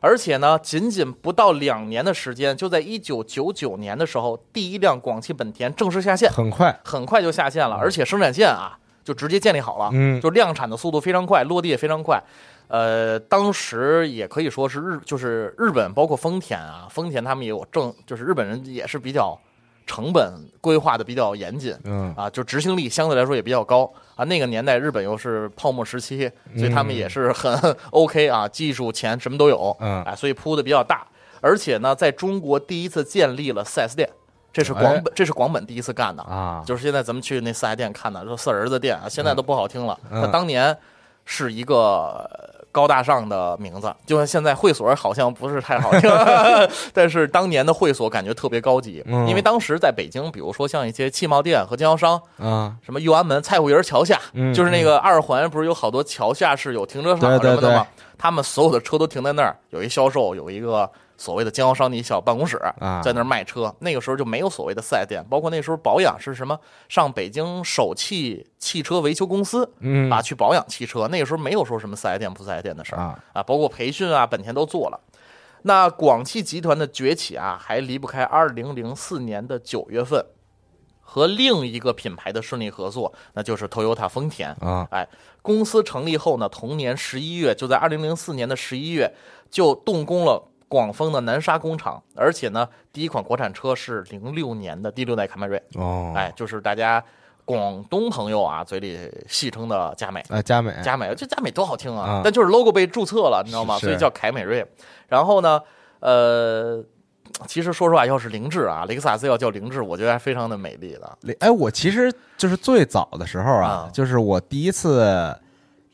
[0.00, 10.20] 而且呢，仅仅不到两年的时间，就在一九九九年的时候，第一辆广汽本田正式下线，很快，很快就下线了，而且生产线啊就直接建立好了，嗯。
[10.20, 12.20] 就量产的速度非常快，落地也非常快。
[12.66, 19.38] 呃，当时也可以说是日，就是日本，包括丰田啊，丰田他们也有正，就是日本人也是比较
[19.86, 24.24] 成本规划的比较严谨，嗯啊，就执行力相对来说也比较高啊。
[24.24, 27.56] 那个年代日本又是泡沫时期，所以他们也是很
[27.92, 31.06] OK 啊，技术钱什么都有，嗯啊，所以铺的比较大。
[31.40, 34.08] 而且呢，在中国第一次建立了 4S 店，
[34.52, 39.96] 这是广哎本，这是广本第一次干的啊就是现在咱们去那 4S 店看的，说四儿子店啊，现在都不好听了。
[40.10, 40.76] 嗯那当年
[41.24, 46.10] 是一个呃高大上的名字，就像现在会所好像不是太好听，
[46.92, 49.26] 但是当年的会所感觉特别高级，嗯。
[49.26, 57.86] 因为当时在北京，比如说像一些汽贸店和经销商，啊，什么右安门、蔡户营桥下，嗯就是那个二环，不是有好多桥下是有停车场什么的吗？
[58.18, 63.74] 他们所有的车都停在那儿，有一销售，有一个所谓的经销商的一小办公室，啊在那儿卖车。
[63.80, 71.08] 那个时候就没有所谓的四 S 店，包括那时候保养是什么，上北京首汽汽车维修公司嗯啊去保养汽车。
[71.08, 75.00] 那个时候没有说什么四 S 店不四 S 店的事儿啊啊，包括培训啊，本田都做了。
[75.62, 80.24] 那广汽集团的崛起啊，还离不开二零零四年的九月份，
[81.00, 84.86] 和另一个品牌的顺利合作，那就是 Toyota 丰田啊。
[84.92, 85.08] 哎，
[85.42, 89.12] 公司成立后呢，同年十一月，就在二零零四年的十一月
[89.50, 95.62] 就动工了广丰的南沙工厂，而且呢，第一款国产车是零六年的第六代凯美瑞。
[95.74, 97.02] 哦，哎，就是大家
[97.44, 100.22] 广东朋友啊嘴里戏称的佳美。
[100.28, 102.08] 呃，佳美，佳美，这佳美多好听啊！
[102.08, 103.78] 啊但就是 logo 被注册了，你知道吗？
[103.78, 104.66] 所以叫凯美瑞。
[105.08, 105.60] 然后呢，
[106.00, 106.84] 呃。
[107.46, 111.34] 其实说实话，要是凌志啊，雷克萨斯要叫凌志，我觉得还非常的美丽的。
[111.40, 115.36] 哎，我其实就是最早的时候啊，啊就是我第一次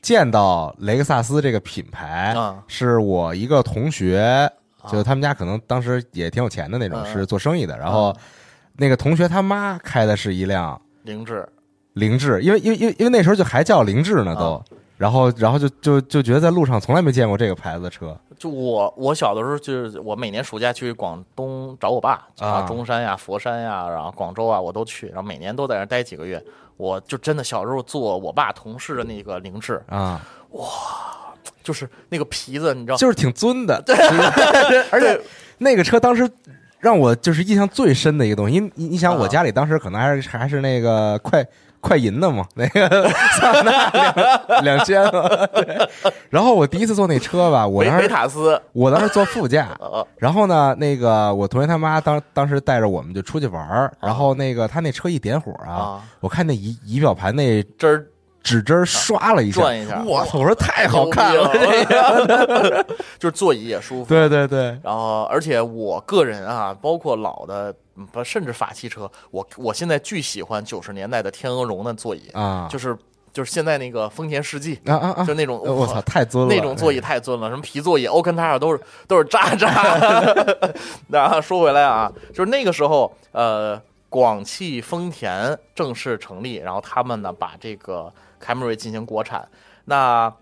[0.02, 4.48] 见到雷克萨斯这个品牌，啊是我一个同学，
[4.90, 7.76] 就是他们家可能当时也挺有钱的那种，嗯是做生意的。
[7.78, 8.14] 然后
[8.76, 11.48] 那个同学他妈开的是一辆凌志，
[11.94, 14.52] 凌志，因为因为因为因为那时候就还叫凌志呢都。
[14.52, 14.64] 啊
[14.98, 26.40] 然后，然后就就就觉得在路上从来没见过这个牌子的车就我我小的时候，就是我每年暑假去广东找我爸啊中山呀、佛山呀，然后广州啊，我都去，然后每年都在那待几个月。
[26.76, 30.20] 我就真的小时候坐我爸同事的那个凌志，啊，
[31.62, 33.96] 就是那个皮子，你知道，就是挺尊的，对。
[34.90, 35.20] 而且
[35.58, 36.28] 那个车当时
[36.80, 41.44] 让我就是印象最深的一个东西，你你想我家里当时可能还是还是那个快
[41.80, 42.88] 快银的嘛， 那个
[43.40, 45.88] 桑塔纳两两千嘛，对。
[46.30, 58.06] 然后我第一次坐那车吧，我当时塔斯，我当时坐副驾， 呃，然后呢，那个我同学他妈当当时带着我们就出去玩儿，然后那个他那车一点火啊啊，我看那仪仪表盘那这儿
[58.42, 60.38] 指针儿刷了一下，转一下我操！
[60.38, 62.84] 我说太好看了，
[63.18, 64.08] 就是座椅也舒服。
[64.08, 72.96] 对对对，然后，而且我个人啊，包括老的，嗯不甚至法系车，我我现在巨喜欢九十年代的天鹅绒的座椅，啊，就是
[73.32, 75.24] 就是现在那个丰田世纪，啊啊啊！
[75.24, 79.68] 就那种我操，太尊了，那种座椅太尊了，什么皮座椅、欧肯塔尔都是都是渣渣。
[81.08, 89.48] 然后说回来啊，就是那个时候，呃，广汽丰田正式成立，然后他们呢把这个凯美瑞进行国产。
[89.84, 90.34] 那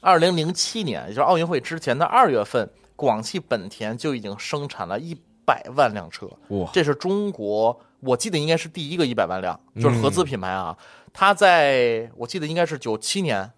[0.00, 10.76] 二零零七年，也就是奥运会之前的二月份，广汽本田就已经生产了一百万辆车，哇，这是中国，我记得应该是第一个一百万辆，就是合资品牌啊。
[11.12, 13.50] 它在我记得应该是九七年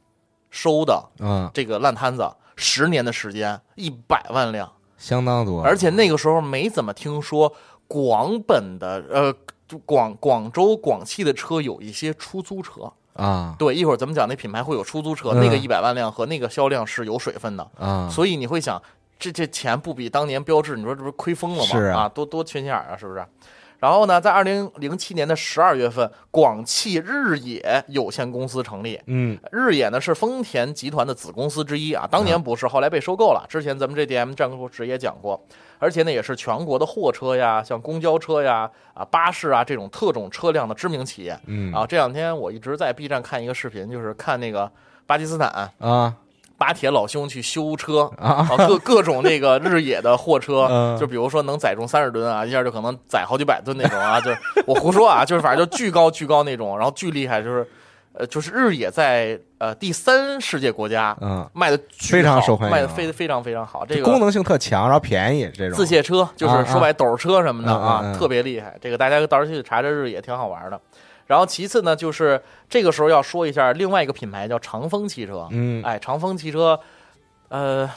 [0.51, 7.53] 收的嗯，这个烂摊子，十年的时间，一百万辆，相当多，而且那个时候没怎么听说
[7.87, 9.35] 广本的呃
[9.69, 12.93] 就广广州广汽的车有一些出租车。
[13.15, 18.81] 啊对，一会儿咱们讲那品牌会有出租车，嗯那个一百万辆和那个销量是有水分的，啊，所以你会想，
[19.19, 21.71] 这这钱不比当年标志，你说这不是亏疯了吗？
[21.71, 23.25] 是啊多多缺心眼儿啊，是不是？
[23.79, 29.01] 然后呢，在二零零七年的十二月份，广汽日野有限公司成立。
[29.07, 33.45] 嗯日野呢是丰田集团的子公司之一啊，当年不是，后来被收购了。
[33.49, 35.45] 之前咱们这 DM 战国时也讲过，
[35.83, 41.85] 而且呢也是全国的货车呀、像公交车呀、啊巴士啊这种特种车辆的知名企业嗯啊。
[41.85, 44.71] 这两天我一直在 B 站看一个视频，就是看那个
[45.09, 46.15] 巴基斯坦啊
[46.57, 57.69] 巴铁老兄去修车啊啊，各各种那个日野的货车，嗯就比如说能载重三十吨啊，一下就可能载好几百吨那种啊，就是我胡说啊，就是反正就巨高巨高那种，然后巨厉害，就是
[58.15, 68.77] 呃，就是日野在呃第三世界国家嗯，卖的非常受欢迎卖的非非常非常好，这个功能性特强，然后便宜这种自卸车就是啊说白斗车什么的啊，特别厉害。
[68.81, 70.79] 这个大家到时候去查查日野，挺好玩的。
[71.27, 75.49] 然后其次呢，就是这个时候要说一下另外一个品牌叫长风汽车。
[75.51, 76.79] 嗯哎，长风汽车，
[77.49, 77.89] 呃，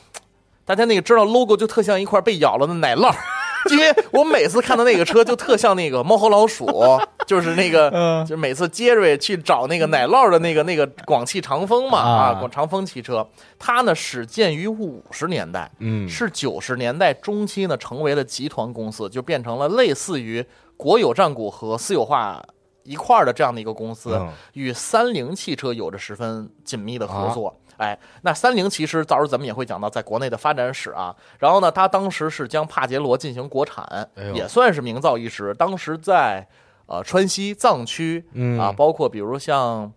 [0.64, 3.14] 大家那个知道 logo 就特像一块被咬了的奶酪。
[3.72, 6.68] 因为我每次看到那个车，就特像那个猫和老鼠，
[7.26, 20.46] 就是那个，嗯就是每次杰瑞去找那个奶酪的那个那个广汽长风嘛啊啊，广长风汽车，它呢始建于五十年代，嗯是九十年代中期呢，成为了集团公司，就变成了类似于
[20.78, 22.44] 国有占股和私有化
[22.84, 27.60] 一块儿的这样的一个公司，嗯与三菱汽车有着十分紧密的合作。
[27.78, 31.16] 哎，那三菱其实到时候咱们也会讲到在国内的发展史啊。
[31.40, 33.84] 然后呢，它当时是将帕杰罗进行国产，
[34.16, 35.54] 哎也算是名噪一时。
[35.54, 36.48] 当时在
[36.88, 39.92] 呃川西藏区嗯啊，包括比如像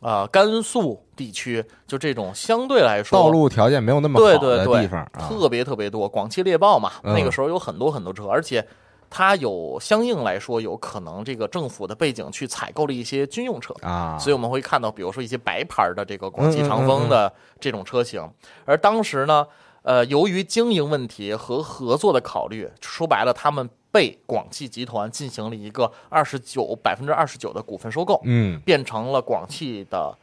[0.00, 6.08] 呃甘肃地区，就这种相对来说道路条件没有那么对好的对对，地方啊，特别特别多。
[6.08, 8.66] 广汽猎豹嘛，嗯那个时候有很多很多车，而且
[9.14, 13.74] 它有相应来说有可能这个政府的背景去采购了一些军用车。
[13.82, 18.26] 啊，所以我们会看到，比如说一些白牌的这个广汽长风的这种车型，
[18.64, 19.46] 而当时呢，
[19.82, 28.58] 呃，由于经营问题和合作的考虑，说白了，他们被广汽集团进行了一个二十九百分之二十九的股份收购，嗯。
[28.60, 30.16] 变成了广汽的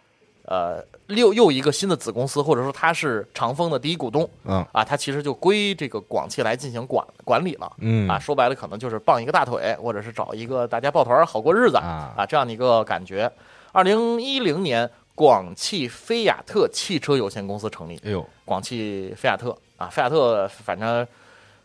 [0.50, 13.32] 呃，又又一个新的子公司，或者说它是长丰的第一股东，嗯啊，它其实就归这个广汽来进行管管理了，嗯啊，说白了可能就是傍一个大腿，或者是找一个大家抱团儿好过日子啊啊这样的一个感觉。
[13.72, 21.08] 二零一零年，广汽菲亚特汽车有限公司成立，哎呦，广汽菲亚特啊，菲亚特反正。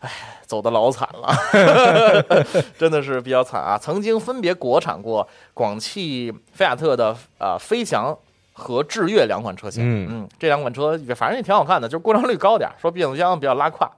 [0.01, 0.11] 唉，
[0.45, 1.35] 走的老惨了，
[2.79, 3.79] 真的是比较惨啊！
[3.79, 8.15] 曾经分别国产过广汽菲亚特的呃飞翔
[8.57, 13.91] 和致悦两款车型，嗯这两款车反正也挺好看的，就是故障率高点，说变速箱比较拉胯。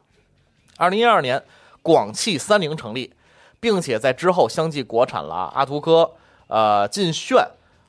[0.78, 1.40] 二零一二年，
[1.82, 3.12] 广汽三菱成立，
[3.60, 6.10] 并且在之后相继国产了阿图科、
[6.48, 7.46] 呃劲炫、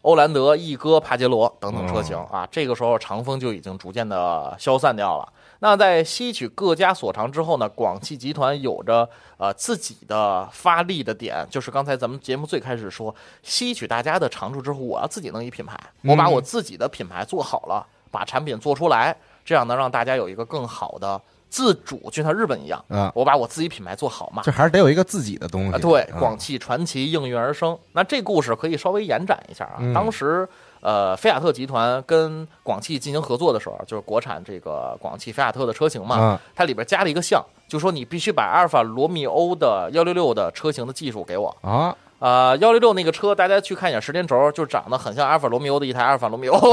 [0.08, 2.48] 欧蓝德、翼哥、帕杰罗等等车型啊。
[2.50, 5.34] 这个时候长风就已经逐渐的消散掉了。
[5.60, 21.20] 那在吸取各家所长之后呢，广汽集团有着呃自己的发力的点，就是刚才咱们节目最开始说，吸取大家的长处之后，我要自己弄一品牌，我把我自己的品牌做好了，把产品做出来，这样能让大家有一个更好的
[21.50, 24.42] 自主，就像日本一样，啊，我把我自己品牌做好嘛。
[24.44, 25.74] 这还是得有一个自己的东西。
[25.74, 27.78] 啊，对，啊广汽传祺应运而生。
[27.94, 29.78] 那这故事可以稍微延展一下啊。
[29.80, 30.48] 嗯当时，
[30.82, 41.56] 呃，菲亚特集团跟广汽进行合作的时候，就是国产这个广汽菲亚特的车型嘛，啊它里边加了一个项，就说你必须把阿尔法罗密欧的幺六六的车型的技术给我。
[41.62, 46.58] 啊，呃，幺六六那个车，大家去看一眼时间轴，就长得很像阿尔法罗密欧的一台阿尔法罗密欧。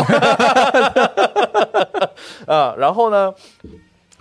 [2.46, 3.32] 啊，然后呢，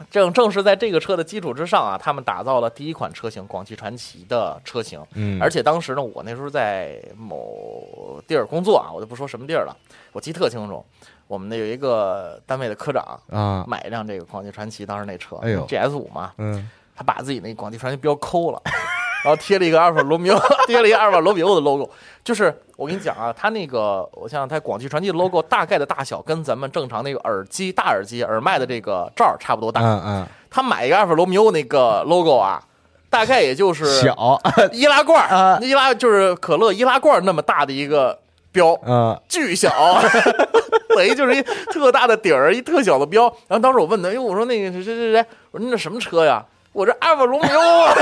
[0.10, 5.02] 正正是在这个车的基础之上啊，他们打造了第一款车型广汽传祺的车型。
[5.14, 9.76] 嗯，而且当时呢，我那时候在某地儿工作啊，我就不说什么地儿了，
[10.12, 10.84] 我记得特清楚。
[11.28, 18.62] 我们那有一个单位的科长啊，买一辆这个广汽传祺，当时那车，哎呦 GS 五嘛，嗯他把自己那广汽传祺标抠了，
[19.24, 21.90] 然后贴了一个阿尔法罗密欧， 贴了一个阿尔法罗密欧的 logo。
[22.24, 29.82] 就是我跟你讲啊，它那个我想想，它广汽传祺的 logo 大概的大小跟咱们正常那个耳机大耳机耳麦的这个罩儿差不多大。
[29.82, 32.62] 嗯嗯，他买一个阿尔法罗密欧那个 logo 啊，
[33.10, 38.18] 大概也就是小， 易拉罐易拉就是可乐易拉罐那么大的一个
[38.52, 39.70] 标，嗯巨小，
[40.96, 41.42] 等于就是一
[41.74, 43.24] 特大的底儿，一特小的标。
[43.48, 46.46] 然后当时我问他，哎呦，我说那个谁谁谁谁，我说你这什么车呀？
[46.74, 47.94] 我这阿尔法罗密欧啊。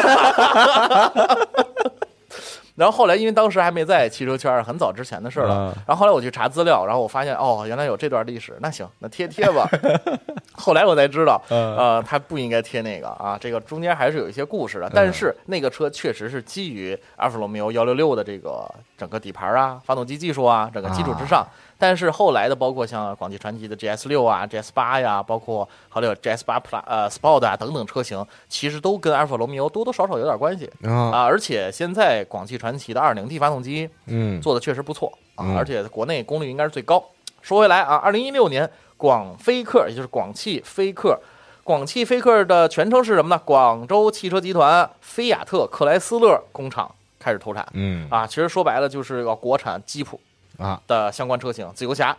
[2.74, 5.53] 然后后来，因为当时还没在汽车圈，很早之前的事了。
[5.53, 8.57] 啊然后后来我去查资料，然后我发现哦，原来有这段历史。
[8.59, 9.69] 那行，那贴贴吧。
[10.53, 14.89] 后来我才知道，嗯呃，他不应该贴那个啊，这个中间还是有一些故事的。
[14.91, 18.67] 但是那个车确实是基于阿尔法罗密欧幺六六的这个
[18.97, 21.45] 整个底盘啊、发动机技术啊整个基础之上。
[21.82, 31.23] 但是后来的，包括像广汽传祺的 GS 六啊、GS 八呀，包括还有 GS 八 Plus 呃 Sport 啊等等车型，其实都跟阿尔法罗密欧多多少少有点关系啊，啊。
[31.23, 37.03] 而且现在广汽传祺的 2.0T 发动机嗯做的确实不错啊，嗯而且国内功率应该是最高。
[37.41, 41.19] 说回来啊，二零一六年广飞客，也就是广汽飞客，
[41.63, 43.41] 广汽菲克的全称是什么呢？
[43.43, 48.27] 广州汽车集团菲亚特克莱斯勒工厂开始投产嗯啊。
[48.27, 50.19] 其实说白了就是个国产吉普
[50.62, 50.82] 啊。
[50.88, 52.16] 的相关车型，自由侠，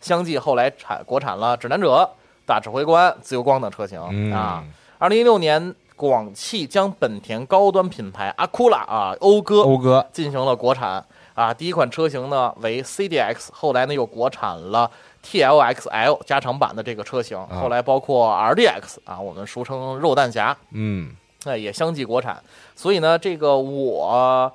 [0.00, 2.08] 相继后来产国产了指南者、
[2.44, 4.32] 大指挥官、自由光等车型嗯。
[4.32, 4.62] 啊。
[4.98, 10.06] 二零一六年，广汽将本田高端品牌阿库拉啊讴歌讴歌。
[10.12, 14.90] 进行了国产啊，第一款车型呢为 CDX，后来呢又国产了
[15.22, 21.14] TLXL 加长版的这个车型，后来包括 RDX 啊，我们俗称肉弹侠，嗯。
[21.44, 22.42] 那也相继国产。
[22.74, 24.50] 所以呢，这个我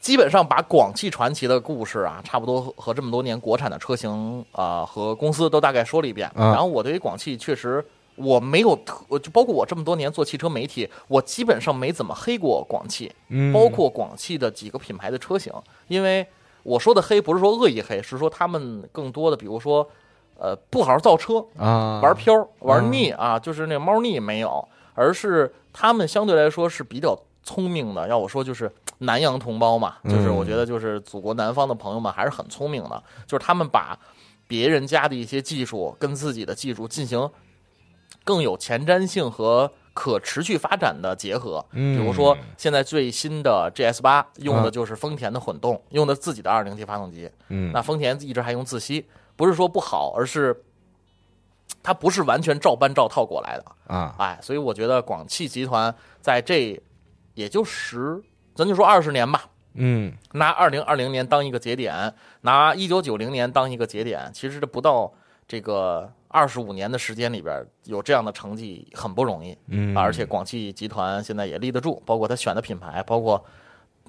[0.00, 6.30] 基本上把广汽传祺的故事啊，差不多和和这么多年国产的车型啊、和公司都大概说了一遍。
[6.34, 7.84] 嗯然后我对于广汽确实。
[8.16, 13.10] 我没有特，就包括我这么多年做汽车媒体，我基本上没怎么黑过广汽。
[13.28, 15.50] 嗯，包括广汽的几个品牌的车型，
[15.88, 16.26] 因为
[16.62, 19.88] 我说的黑不是说恶意黑，是说他们更多的，比如说，
[20.36, 28.06] 呃，不好好造车，啊玩漂玩腻啊，就是那猫腻没有，而是他们相对来说是比较聪明的。
[28.06, 28.70] 要我说，就是
[29.00, 33.98] 南洋同胞嘛，就是嗯我觉得就是祖国南方的朋友们还是很聪明的，就是他们把
[34.46, 37.30] 别人家的一些技术跟自己的技术进行
[38.24, 41.64] 更有前瞻性和可持续发展的结合。
[41.72, 47.30] 嗯比如说现在最新的 GS 八用的就是丰田的混动，用的自己的 2.0T 发动机。
[47.48, 50.62] 嗯那丰田一直还用自吸，不是说不好，而是
[51.82, 53.64] 它不是完全照搬照套过来的。
[53.94, 56.78] 啊哎，所以我觉得广汽集团在这
[57.34, 58.20] 也就十，
[58.60, 65.10] 咱就说二十年吧，嗯拿二零二零年当一个节点，拿一九九零年当一个节点，其实这不到
[65.48, 69.56] 这个二十五年的时间里边有这样的成绩很不容易。
[69.68, 73.42] 嗯，而且广汽集团现在也立得住，包括他选的品牌，包括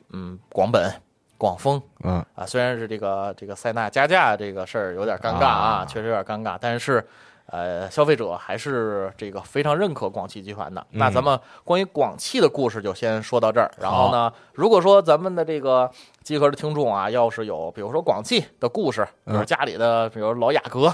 [0.10, 0.92] 嗯广本、
[1.38, 7.08] 广丰，嗯啊，虽然是这个这个塞纳加价这个事儿有点尴尬啊，啊确实有点尴尬，但是。
[7.52, 10.88] 呃，消费者还是这个非常认可广汽集团的。
[10.92, 13.70] 那咱们关于广汽的故事就先说到这儿。
[13.78, 15.92] 然后呢，如果说咱们的这个
[16.24, 20.94] 集合的听众啊，要是有比如说广汽的故事，比如家里的，比如老雅阁，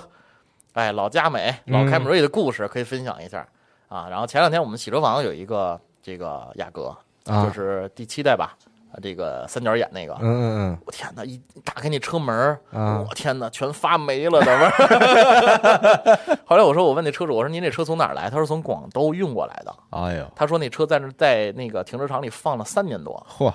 [0.74, 3.48] 哎，老佳美、老凯美瑞的故事，可以分享一下
[3.88, 4.08] 啊。
[4.10, 8.58] 然后前两天我们洗车房有一个这个雅阁，就是第七代吧。
[9.02, 11.24] 这个三角眼那个，嗯嗯嗯，我天哪！
[11.24, 16.38] 一打开那车门，啊我天哪，全发霉了的味儿。
[16.46, 18.30] 后来我说，我问那车主，我说您这车从哪儿来？
[18.30, 19.76] 他说从广州运过来的。
[19.92, 23.24] 哎呦，他说那车在那在那个停车场里放了三年多。
[23.30, 23.54] 嚯！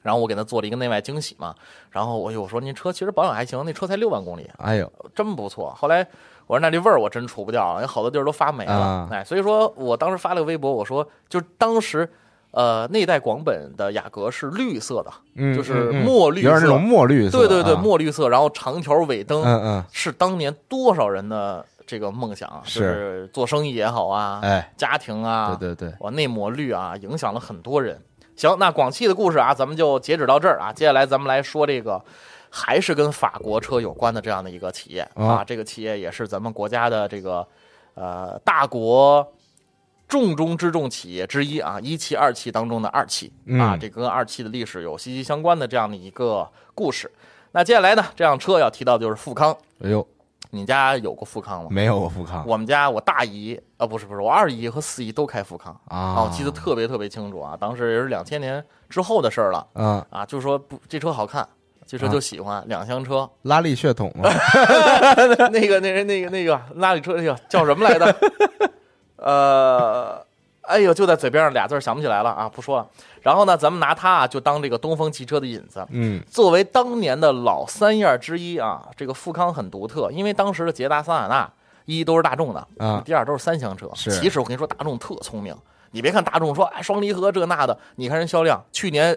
[0.00, 1.54] 然后我给他做了一个内外惊喜嘛。
[1.90, 5.70] 然后我我说您车其实保养还行，那车才六万公里，哎呦，真不错。
[5.76, 6.06] 后来
[6.46, 8.72] 我说那这味儿我真除不掉，因为好多地儿都发霉了。
[8.72, 12.10] 啊哎，所以说我当时发了个微博，我说就当时。
[12.52, 27.98] 呃，那代广本的雅阁是绿色的，嗯就是墨绿色，有点那种墨绿色，对对对，啊墨绿色，然后长条尾灯，嗯嗯，是当年多少人的这个梦想，是做生意也好啊，哎，家庭啊，对对对，哇，那抹绿啊，影响了很多人。
[28.36, 30.70] 行，那广汽的故事啊，咱们就截止到这儿啊。
[30.70, 32.02] 接下来咱们来说这个，
[32.50, 37.46] 还是跟法国车有关的这样的一个企业啊，这个企业也是咱们国家的这个
[37.94, 39.26] 呃大国。
[40.12, 47.10] 重中之重企业之一啊，一汽、二汽当中的二汽啊，这跟二汽的历史有息息相关的这样的一个故事。
[47.52, 49.56] 那接下来呢，这辆车要提到就是富康。
[49.82, 50.06] 哎呦，
[50.50, 51.68] 你家有过富康吗？
[51.70, 52.44] 没有过富康。
[52.46, 57.56] 我们家我大姨啊，不是不是，我二姨和四姨都开富康啊，我记得特别特别清楚啊。
[57.58, 59.66] 当时也是两千年之后的事儿了。
[59.76, 61.48] 嗯啊，就说不，这车好看，
[61.86, 64.28] 这车就喜欢两厢车，拉力血统嘛。
[65.50, 68.14] 那个那人那个那个拉力车，哎呀，叫什么来着？
[69.24, 70.24] 呃，
[70.62, 72.86] 哎呦，就在嘴边上俩字想不起来了啊，不说了。
[73.22, 75.86] 然后呢，咱们拿它啊，就当这个东风汽车的引子。
[75.90, 81.48] 嗯，作为当年的老三样之一啊，这个富康很独特，因为当时的捷达、桑塔纳
[81.84, 83.88] 一都是大众的啊，第二都是三厢车。
[83.94, 85.56] 是，其实我跟你说，大众特聪明。
[85.92, 89.16] 你别看大众说哎双离合这那的，你看人销量，去年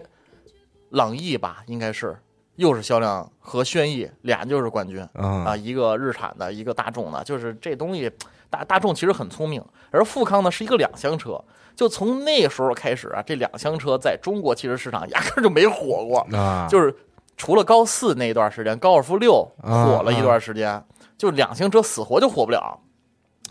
[0.89, 2.17] 朗逸吧，应该是
[2.55, 8.11] 又是销量和轩逸俩就是冠军、嗯、啊，一个日产的，一个大众的，就是这东西。
[8.47, 11.43] 大大众其实很聪明，而富康呢是一个两厢车，
[11.75, 16.95] 就从那时候开始啊，这两厢车在中国汽车市场压根就没火过啊，就是
[17.35, 20.85] 除了高四那一段时间，高尔夫六火了一段时间，啊、
[21.17, 22.79] 就两厢车死活就火不了，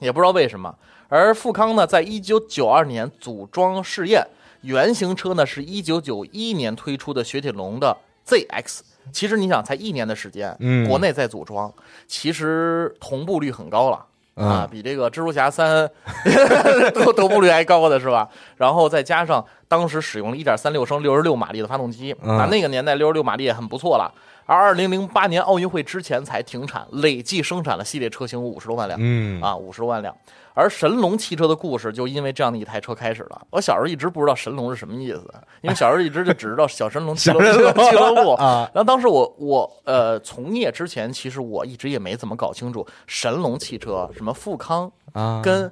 [0.01, 0.75] 也不知道为什么。
[1.09, 4.27] 而富康呢，在一九九二年组装试验
[4.63, 7.95] 原型车呢，是一九九一年推出的雪铁龙的
[8.27, 8.81] ZX。
[9.13, 11.73] 其实你想，才一年的时间，嗯，国内在组装，
[12.07, 14.05] 其实同步率很高了。
[14.37, 15.89] 嗯、啊，比这个蜘蛛侠三
[16.93, 18.29] 都同步率还高的是吧？
[18.57, 24.13] 然后再加上当时使用了一点三六升六十六马力的发动机，嗯、啊，那个年代六十六马力也很不错了。
[24.47, 30.13] 而二零零八年奥运会之前才停产，累计生产了系列车型五十多万辆，嗯啊，五十多万辆。
[30.55, 33.47] 而神龙汽车的故事就因为这样的一台车开始了。
[33.51, 35.29] 我小时候一直不知道神龙是什么意思，
[35.61, 38.71] 因为小时候一直就只知道小神龙汽车俱乐部啊。
[38.73, 45.71] 然后当时我我呃从业之前，其实我一直也没怎么搞清楚神龙汽车什么富康啊跟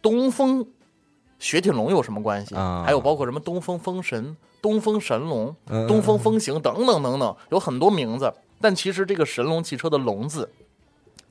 [0.00, 0.66] 东风
[1.38, 8.32] 雪铁龙有什么关系，啊还有包括什么东风风神、东风神龙、嗯东风风行等等等等，有很多名字。
[8.60, 10.48] 但其实这个神龙汽车的“龙”字，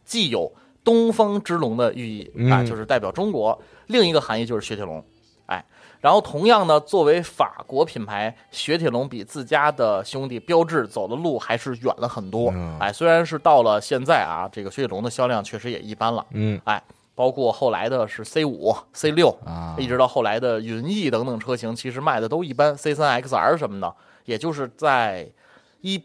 [0.05, 0.51] 既有
[0.83, 3.57] 东方之龙的寓意啊，嗯就是代表中国；
[3.87, 5.03] 另一个含义就是雪铁龙，
[5.45, 5.63] 哎。
[6.01, 12.51] 然后同样呢，作为法国品牌，雪铁龙比自家的兄弟标致走的路还是远了很多。
[12.51, 16.25] 嗯哎，虽然是到了现在啊，这个雪铁龙的销量确实也一般了。
[16.31, 16.83] 嗯，哎，
[17.15, 25.31] 包括后来的是 C 五、C 六啊，一直到后来的云翼等等车型，其实卖的都一般，C 三 XR 什么的，也就是在
[25.79, 26.03] 一。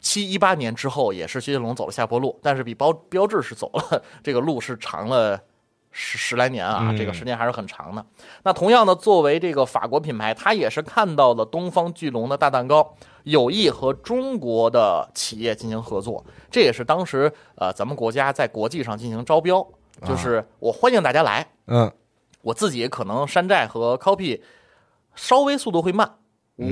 [0.00, 5.38] 七一八年之后，也是徐铁龙走了下坡路，但是比标标志是走了这个路是长了
[5.90, 8.04] 十十来年啊，嗯这个时间还是很长的。
[8.44, 12.94] 那同样的，作为这个法国品牌，它也是看到了东方巨龙的大蛋糕，
[13.24, 19.66] 有意和中国的企业进行合作，这也是当时呃咱们国家在国际上进行招标，
[20.06, 21.92] 就是我欢迎大家来，嗯，
[22.42, 24.40] 我自己可能山寨和 copy
[25.14, 26.14] 稍微速度会慢。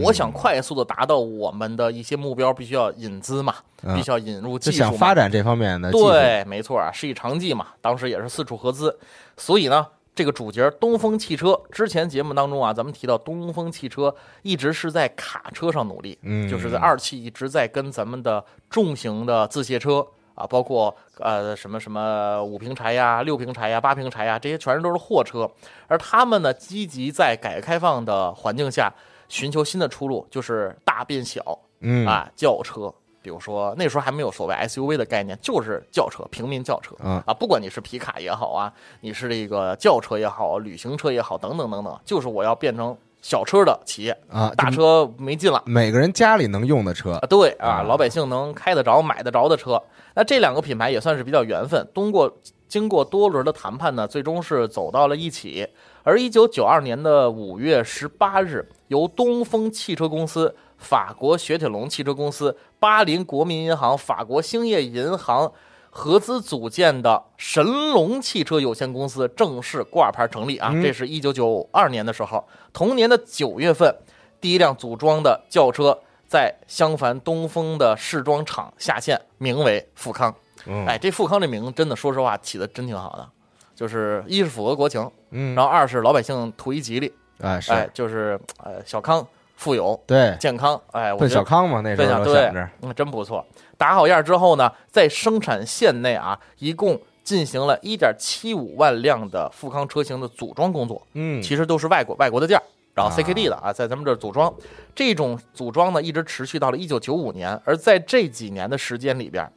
[0.03, 3.95] 我想快速的达到我们的一些目标，必须要引资嘛，嗯。
[3.97, 7.69] 必须要引入技术发展这方面的，对，没错啊，是一长计嘛。
[7.81, 8.99] 当时也是四处合资，
[9.37, 16.47] 所以呢，这个主角东风汽车，之前节目当中啊，咱们提到东风汽车一直是在卡车上努力，嗯。
[16.49, 25.51] 就是在二汽一直在跟咱们的重型的自卸车啊，包括呃什么什么五平柴呀、六平柴呀、八平柴呀，这些全是都是货车，
[25.87, 28.93] 而他们呢，积极在改革开放的环境下。
[29.29, 32.93] 寻求新的出路，就是大变小，嗯啊，轿车。
[33.21, 45.63] 比如说那时候还没有所谓 SUV 的概念，就是轿车，平民轿车嗯啊，不管你是皮卡也好啊，你是这个轿车也好，旅行车也好，等等等等，就是我要变成小车的企业，啊，大车没劲了。
[45.67, 49.83] 每个人家里能用的车啊，，对啊，啊老百姓能开得着、买得着的车。
[50.15, 52.35] 那这两个品牌也算是比较缘分，通过
[52.67, 55.69] 经过多轮的谈判呢，最终是走到了一起。
[56.03, 65.51] 而一九九二年的五月十八日，由东风汽车公司、法国雪铁龙汽车公司、巴林国民银行、法国兴业银行
[65.91, 70.71] 合资组建的神龙汽车有限公司正式挂牌成立啊！
[70.73, 73.95] 嗯这是一九九二年的时候，同年的九月份，
[74.41, 80.35] 第一辆组装的轿车在襄樊东风的试装厂下线，名为富康。
[80.67, 83.29] 嗯哎，这富康这名字真的，说实话起的真挺好的，
[83.75, 89.27] 就是一是符合国情，嗯，然后二是老百姓图一吉利，哎是哎，就是呃小康、
[89.57, 92.47] 富有、对，健康，哎，我奔小康嘛，那时候对，
[92.83, 93.45] 嗯，真不错。
[93.77, 102.63] 打好样之后呢，在生产线内啊，一共进行了一点七五万辆的富康车型的组装工作，嗯，其实都是外国外国的件儿，
[102.95, 104.53] 然后啊 CKD 的啊，在咱们这儿组装。
[104.97, 109.49] 这种组装呢，一直持续到了一九九五年，而在这几年的时间里边，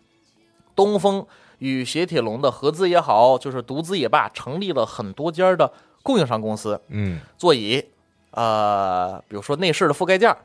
[0.76, 1.26] 东风
[1.58, 5.72] 与雪铁龙的合资也好，就是独资也罢，成立了很多家的
[6.04, 7.84] 供应商公司，嗯座椅，
[8.32, 10.36] 呃，比如说内饰的覆盖件，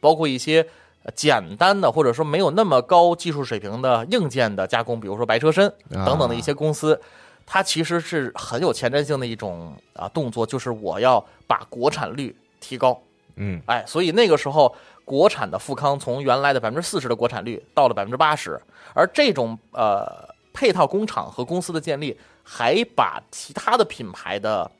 [0.00, 0.66] 包括一些
[1.02, 7.00] 呃简单的或者说没有那么高技术水平的硬件的加工，比如说白车身等等的一些公司，
[7.44, 13.00] 它其实是很有前瞻性的一种啊动作，就是我要把国产率提高。
[13.36, 18.60] 嗯哎，所以那个时候国产的富康从原来的百分之四十的国产率到了百分之八十，
[18.94, 24.70] 而这种呃配套工厂和公司的建立，还把其他的品牌的呃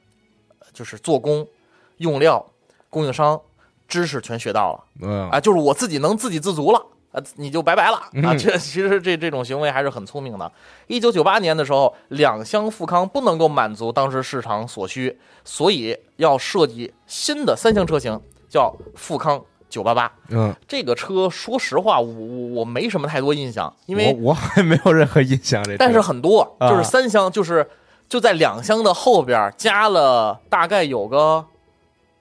[0.77, 1.49] 就是做工、
[1.97, 2.45] 用料、
[2.91, 3.41] 供应商
[3.89, 6.87] 知识全学到了嗯啊，就是我自己能自给自足了。
[7.13, 8.11] 啊，你就拜拜了啊！
[8.13, 10.53] 嗯这其实这这种行为还是很聪明的。
[10.87, 18.21] 一九九八年的时候，两厢富康不能够满足当时市场所需，所以要设计新的三厢车型，
[18.51, 20.13] 叫富康九八八。
[20.29, 27.67] 嗯，这个车，说实话，我我我没什么太多印象，因为我我还没有任何印象这，但是很多，啊就是三厢，就是
[28.09, 31.45] 就在两厢的后边加了大概有个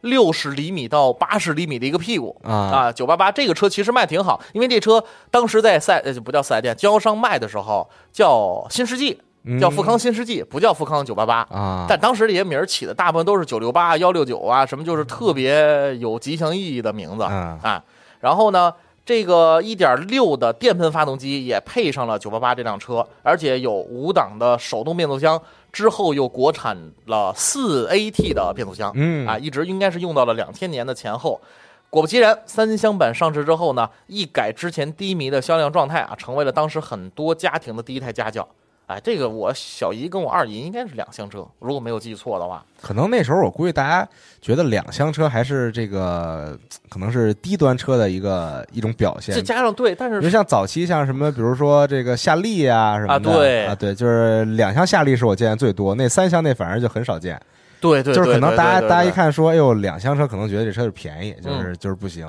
[0.02, 9.20] 六十厘米到八十厘米的一个屁股啊啊，九八八这个车其实卖挺好，因为这车当时在四呃不叫四 S 店，经销商卖的时候叫新世纪，
[9.60, 11.86] 叫富康新世纪，不叫富康九八八。
[11.90, 17.84] 但当时这些名儿起的大部分都是九六八、幺六九啊，什么就是特别有吉祥意义的名字嗯啊。
[18.20, 18.72] 然后呢，
[19.04, 25.42] 这个一点六的电喷发动机也配上了九八八这辆车，而且有五档的手动变速箱，
[25.76, 31.42] 之后又国产了四 AT 的变速箱，嗯啊，一直应该是用到了两千年的前后。
[31.90, 38.48] 果不其然，三厢版上市之后呢，一改之前低迷的销量状态啊，成为了当时很多家庭的第一台家轿。
[38.88, 42.64] 哎，这个我小姨跟我二姨应该是两厢车，如果没有记错的话。
[42.82, 44.08] 可能那时候我估计大家
[44.40, 46.56] 觉得两厢车还是这个
[46.88, 49.42] 可能是低端车的一个一种表现再。
[49.42, 57.42] 加上对，但是就像早期像什么，比如说这个夏利啊什么的啊对啊，对，就是两厢夏利是我见的最多，那三厢那反而就很少见。
[57.82, 62.28] 对对，就是可能大家大家一，看说，哎呦，两厢车可能觉得这车是便宜，就是就是不行。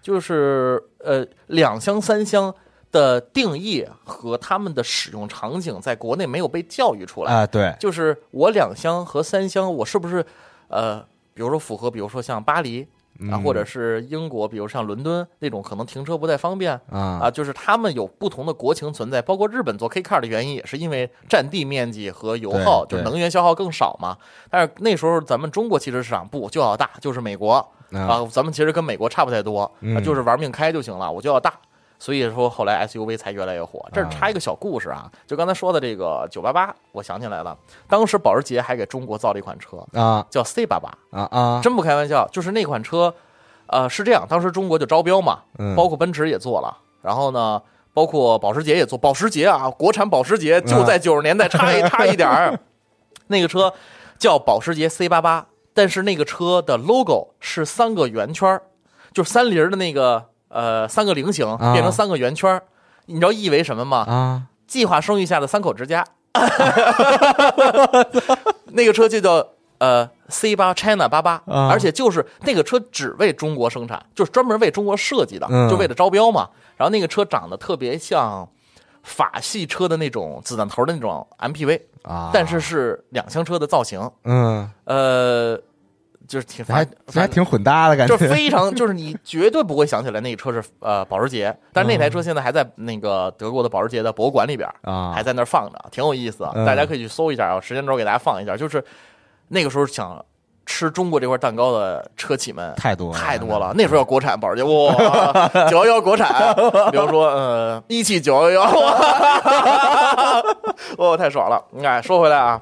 [0.00, 2.54] 就是呃，两厢、三厢
[2.90, 7.32] 的定义和他们的使用场景，在国内没有被教育出来。
[7.32, 10.24] 啊，对，就是我两厢和三厢，我是不是
[10.68, 11.00] 呃，
[11.34, 12.82] 比如说符合，比如说像巴黎
[13.30, 16.72] 啊，嗯或者是英国，比如像伦敦那种，可能停车不太方便。
[16.88, 24.16] 啊啊，就是他们有不同的国情存在，包括日本做 K car 的原因，也是因为占地面积和油耗，就能源消耗更少嘛。
[24.48, 27.52] 但是那时候咱们中国汽车市场不就要大，就是美国
[27.92, 31.52] 啊啊，咱们其实跟美国差不太多，啊嗯就是玩命开就行了，我就要大。
[31.98, 33.84] 所以说后来 SUV 才越来越火。
[33.92, 37.56] 这儿插一个小故事啊，就刚才说的这个九八八，我想起来了，
[37.88, 43.12] 当时保时捷还给中国造了一款车啊叫 C 八八，啊啊，真不开玩笑，就是那款车，
[43.66, 47.60] 呃，是这样，当时中国就招标嘛，嗯包括奔驰也做了，然后呢，
[47.92, 52.58] 包括保时捷也做，保时捷啊，国产保时捷就在九十年代差一 差一点儿，
[53.26, 53.72] 那个车
[54.18, 58.62] 叫保时捷 C 八八，但是那个车的 logo 是三个圆圈儿，
[59.12, 61.72] 就是三菱的那个呃三个菱形啊。
[61.72, 62.62] 变成三个圆圈儿，
[63.06, 63.98] 你知道意为什么吗？
[64.08, 64.42] 啊。
[64.66, 66.04] 计划生育下的三口之家，
[68.72, 69.46] 那个车就叫
[69.78, 71.68] 呃 C 八 China 八八，啊。
[71.70, 75.68] 而且就是那个车只为中国生产，就是专门为中国设计的，嗯。
[75.70, 76.48] 就为了招标嘛。
[76.76, 78.46] 然后那个车长得特别像
[79.02, 84.10] 法系车的那种子弹头的那种 MPV，啊，但是是两厢车的造型。
[84.24, 84.70] 嗯。
[84.84, 85.58] 呃，
[86.28, 98.84] 就是挺还反还挺混搭的感觉，就 是非常就是你绝对不会想起来那个车是呃保时捷，但是那台车现在还在那个德国的保时捷的博物馆里边啊，还在那儿放着，挺有意思，大家可以去搜一下啊，时间轴给大家放一下，就是
[99.48, 100.22] 那个时候想。
[100.70, 106.54] 吃中国这块蛋糕的车企们太多太多了，那时候要国产保时捷哇，九幺幺国产，
[106.92, 108.64] 比如说呃一汽九幺幺，
[110.98, 111.64] 哇太爽了！
[111.82, 112.60] 哎，说回来啊，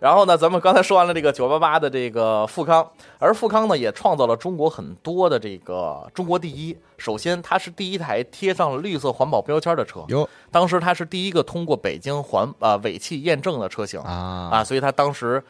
[0.00, 6.76] 然后呢，咱们刚才说完了这个九八八的这个富康，而富康呢也创造了中国很多的这个中国第一。
[6.98, 15.40] 首先，它是第一台贴上了绿色环保标签的车，哟，当时它是第一个通过北京环呃尾气验证的车型啊啊，所以它当时。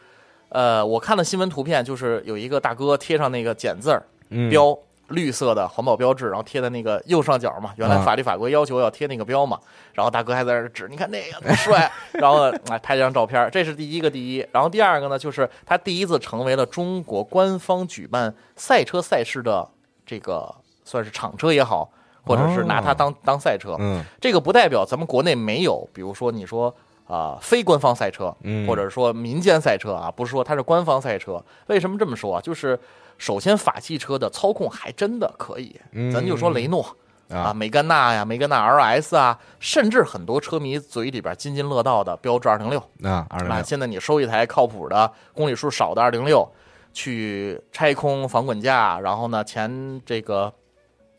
[0.53, 4.05] 呃，我看了新闻图片，就是有一个大哥贴上那个简字儿
[4.49, 4.77] 标，
[5.11, 7.71] 绿色的环保标志，然后贴在那个右上角嘛。
[7.77, 9.59] 原来法律法规要求要贴那个标嘛。
[9.93, 11.91] 然后大哥还在那指，你看那个多帅。
[12.13, 14.45] 然后来，拍了张照片，这是第一个第一。
[14.51, 19.67] 然后第二个呢，就是他第一次成为了中国官方举办赛车赛事的
[20.05, 20.53] 这个
[20.83, 21.89] 算是厂车也好，
[22.25, 23.75] 或者是拿它当当赛车。
[23.79, 26.73] 嗯，这个不代表咱们国内没有，比如说你说。
[27.07, 28.33] 啊，非官方赛车，
[28.65, 31.43] 或者说民间赛车啊，不是说它是官方赛车。
[31.67, 32.39] 为什么这么说啊？
[32.39, 32.79] 就是
[33.21, 35.79] 首先法系车的操控还真的可以，
[36.11, 36.83] 咱就说雷诺
[37.29, 43.63] 啊，梅甘娜呀，梅甘娜 RS 啊，甚至很多车迷嘴里边津津乐道的标致二零六啊，二零六。
[43.63, 46.51] 现在你收一台靠谱的、公里数少的二零六，
[46.93, 50.51] 去拆空防滚架，然后呢前这个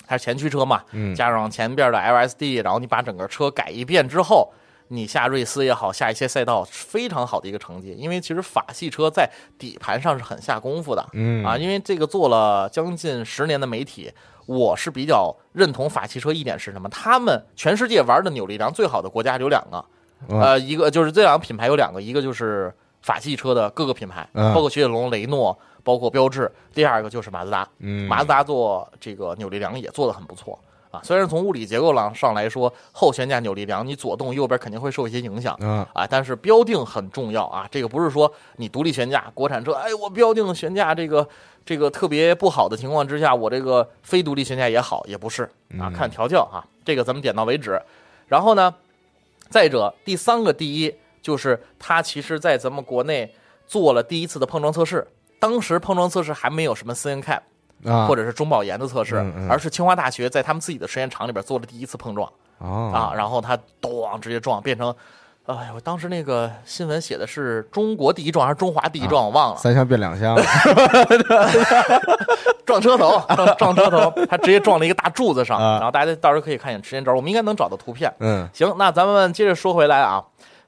[0.04, 0.82] 它是前驱车嘛，
[1.14, 4.52] 加上前边的 LSD，然后你把整个车改一遍之后。
[4.92, 9.26] 你下瑞思也好，下一些赛道非常好的一个成绩，因为其实法系车在
[9.58, 14.12] 底盘上是很下功夫的，嗯啊，因为这个做了将近十年的媒体，
[14.44, 16.86] 我是比较认同法系车一点是什么？
[16.90, 19.84] 他们全世界玩的扭力梁最好的国家有两个，
[20.28, 22.70] 呃，一个就是这两个品牌有两个，一个就是
[23.00, 27.66] 法系车的各个品牌，包括雪铁龙、雷诺，包括标致，第二个就是马自达，
[28.06, 30.58] 马自达做这个扭力梁也做的很不错。
[30.92, 41.26] 啊，虽然从物理结构上上来说，后悬架扭力梁你左动右边肯定会受一些影响，嗯啊，但是标定很重要啊，这个不是说你独立悬架，国产车，哎，我标定悬架这个
[41.64, 45.44] 这个特别不好的情况之下，我这个非独立悬架也好，也不是
[45.80, 47.80] 啊，看调教啊，这个咱们点到为止。
[48.28, 48.74] 然后呢，
[49.48, 53.34] 再者第三个第一就是它其实在咱们国内
[53.66, 55.06] 做了第一次的碰撞测试，
[55.38, 57.40] 当时碰撞测试还没有什么 CNCAP。
[57.84, 59.16] 啊，或者是中保研的测试，
[59.48, 64.94] 而是清华大学在他们自己的实验场里边做了第一次碰撞啊，然后它咚直接撞变成，
[65.46, 70.36] 哎呦，我当时那个新闻写的是中国第一撞还是中华第一撞，我忘了，三箱变两厢，
[72.64, 78.12] 撞车头，撞撞车头，他直接撞了一个大柱子上，然后大家到时候可以看一眼时间轴，我们应该能找到图片。
[78.20, 80.22] 嗯，行，那咱们接着说回来啊。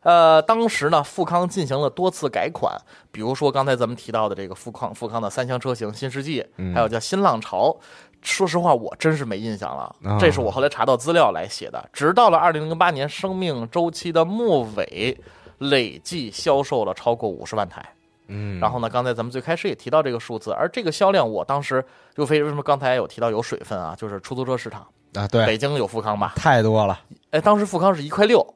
[0.04, 2.72] 呃，当时呢，富康进行了多次改款，
[3.10, 7.76] 比如说刚才咱们提到的这个富康富康的三厢车型新世纪，还有叫新浪潮。
[8.20, 9.94] 说实话，我真是没印象了。
[10.20, 11.82] 这是我后来查到资料来写的。
[11.92, 15.18] 直到了二零零八年生命周期的末尾，
[15.58, 17.84] 累计销售了超过五十万台。
[18.28, 21.84] 嗯，然后呢，刚才咱们最开始也提到这个数字，而这个销量，我当时
[22.14, 23.94] 就非为什么刚才有提到有水分啊？
[23.94, 26.32] 就是出租车市场啊，对，北京有富康吧？
[26.36, 26.98] 太多了。
[27.30, 28.54] 哎，当时富康是一块六。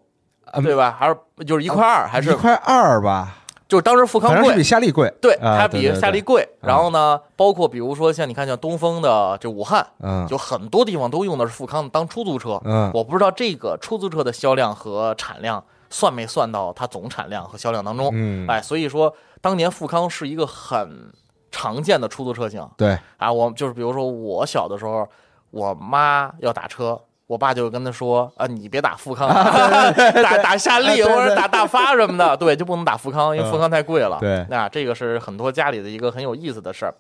[0.63, 0.97] 对吧？
[0.99, 3.35] 还是就是一块二，还是一块二吧？
[3.69, 5.13] 就是当时富康贵，比夏利贵。
[5.21, 6.49] 对，它比夏利贵。
[6.63, 12.59] 然后呢，包括比如说像你看，像东风的这武汉，嗯，就很多地方都用的是富康当出租车。
[12.65, 18.09] 嗯，我不知道这个出租车的销量和产量算没算到它总产量和销量当中。
[18.15, 21.13] 嗯，哎，所以说当年富康是一个很
[21.51, 22.67] 常见的出租车型。
[22.79, 25.07] 对，啊，我就是比如说我小的时候，
[25.51, 26.99] 我妈要打车。
[27.29, 29.29] 我爸就跟他说：“啊，你别打富康，
[30.25, 34.17] 打打夏利或者打大发什么的，对，就不能打富康，因为富康太贵了。
[34.19, 36.95] 对，那这个是很多家里的一个很有意思的事儿。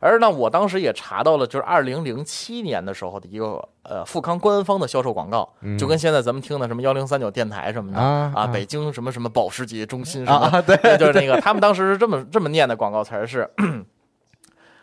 [0.00, 5.46] 而呢，我当时也查到了，就是二零零七年的时候的一个呃富康官方的销售广告，
[5.78, 13.50] 就跟现在咱们听的什么幺零三九电台什么的啊，北京什么什么保时捷中心什么，对，就是那个他们当时是这么这么念的广告词是。”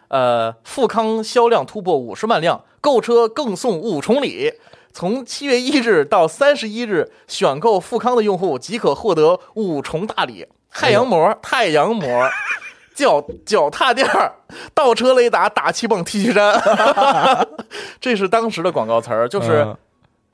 [0.09, 4.51] 呃，富康销量突破五十万辆，购车更送五重礼。
[4.93, 12.29] 从七月一日到三十一日，选购富康的用户即可获得五重大礼：太阳膜、太阳膜、
[12.93, 14.07] 脚脚踏垫、
[14.73, 16.61] 倒车雷达、打气泵、T 恤衫。
[17.99, 19.75] 这是当时的广告词儿，就是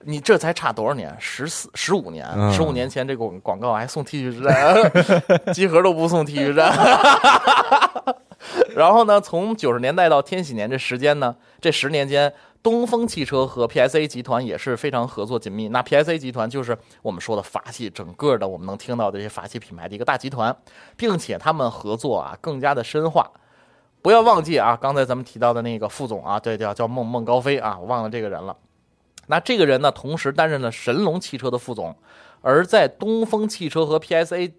[0.04, 1.16] 你这才差多少年？
[1.20, 4.92] 十四、十五年，十五年前这个广告还送 T 恤衫，
[5.54, 6.72] 集合都不送 T 恤衫。
[8.76, 12.32] 然后呢，从九十年代到天禧年这时间呢，这十年间，
[12.62, 15.70] 东风汽车和 PSA 集团也是非常合作紧密。
[15.70, 20.56] 那 PSA 集团就是我们说的法系整个的我们能听到的这些法系品牌的一个大集团，
[20.96, 23.32] 并且他们合作啊更加的深化。
[24.02, 28.56] 不要忘记啊，刚才咱们提到的那个副总啊，对，叫叫孟孟高飞啊，我忘了这个人了。
[29.26, 31.94] 那这个人呢，同时担任了神龙汽车的副总，
[32.42, 34.54] 而在东风汽车和 PSA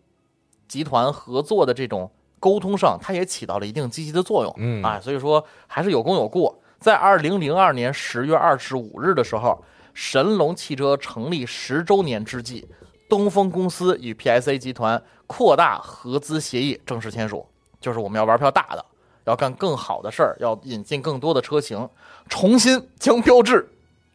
[0.66, 4.54] 集团合作的这种沟通上，它也起到了一定积极的作用。
[4.56, 6.58] 嗯啊，所以说还是有功有过。
[6.78, 9.62] 在二零零二年十月二十五日的时候，
[9.94, 12.68] 神龙汽车成立十周年之际，
[13.08, 17.44] 东风公司与 PSA 集团扩大合资协议正式签署，
[17.80, 18.84] 就是我们要玩票大的，
[19.24, 21.88] 要干更好的事儿，要引进更多的车型，
[22.28, 23.68] 重新将标致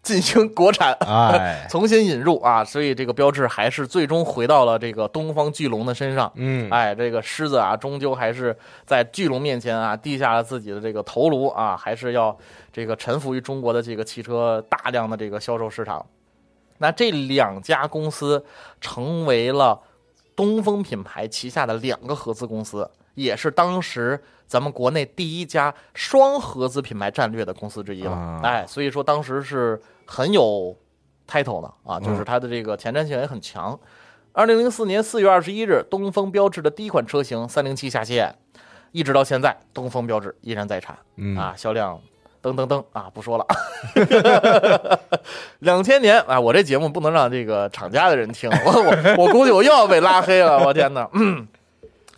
[0.03, 6.31] 进行国产， 哎，重新引入啊，所以这个标志还是最终回到了这个东方巨龙的身上。
[6.35, 12.37] 嗯，哎，这个狮子啊，终究还是在巨龙面前啊，低下了自己的这个头颅啊，还是要
[12.71, 16.05] 这个臣服于中国的这个汽车大量的这个销售市场。
[16.79, 18.43] 那这两家公司
[18.81, 19.79] 成为了
[20.35, 28.11] 东风品牌旗下的两个合资公司，也是当时咱们国内第一家双合资品牌战略的公司之一了。
[28.11, 30.75] 啊哎，所以说当时是很有
[31.29, 33.79] title 的啊，就是它的这个前瞻性也很强。
[34.31, 38.35] 二零零四年四月二十一日，东风标致的第一款车型三零七下线，
[38.91, 40.97] 一直到现在，东风标致依然在产。
[41.17, 42.01] 嗯啊，销量
[42.41, 43.45] 噔噔噔啊，不说了。
[45.59, 51.07] 两千年啊，我这节目不能让这个厂家的人听，我我 我估计我又要被拉黑了，我天哪！
[51.13, 51.47] 嗯，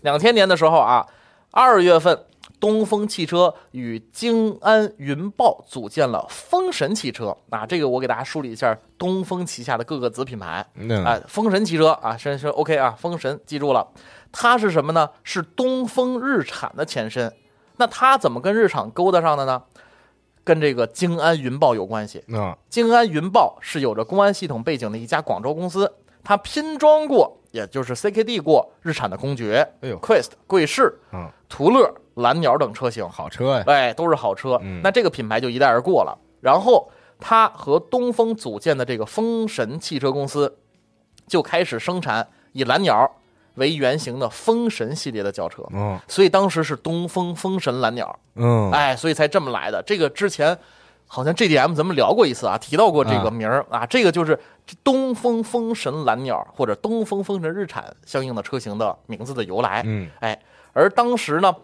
[0.02, 1.06] 两千年的时候啊，
[1.52, 2.18] 二月份，
[2.66, 10.66] 东风汽车与京安云豹组建了风神汽车啊，这个我给大家梳理一下东风旗下的各个子品牌。
[10.74, 13.88] 嗯哎，风神汽车啊，先说 OK 啊，风神记住了，
[14.32, 15.08] 它是什么呢？
[15.24, 17.32] 是东风日产的前身。
[17.78, 19.62] 那它怎么跟日产勾搭上的呢？
[20.44, 22.24] 跟这个京安云豹有关系。
[22.30, 25.94] 嗯京安云豹是有着公安系统背景的一家广州公司，
[26.24, 33.08] 它拼装过，也就是 CKD 过日产的公爵、哎呦 Quest、贵士、嗯，途乐、蓝鸟等车型。
[33.10, 34.60] 好车呀，哎，都是好车。
[34.62, 36.18] 嗯那这个品牌就一带而过了。
[36.42, 36.90] 然后
[37.20, 40.58] 它和东风组建的这个风神汽车公司，
[41.28, 43.10] 就开始生产以蓝鸟
[43.56, 45.64] 为原型的风神系列的轿车。
[45.72, 49.82] 嗯所以当时是东风风神蓝鸟，嗯，哎，所以才这么来的。
[49.84, 50.58] 这个之前
[51.08, 54.38] 好像 GDM 咱们聊过一次啊，提到过这个名儿啊这个就是
[54.84, 59.82] 东风风神蓝鸟或者东风风神日产相应的车型的名字的由来。
[59.86, 60.38] 嗯哎，
[60.74, 61.56] 而当时呢，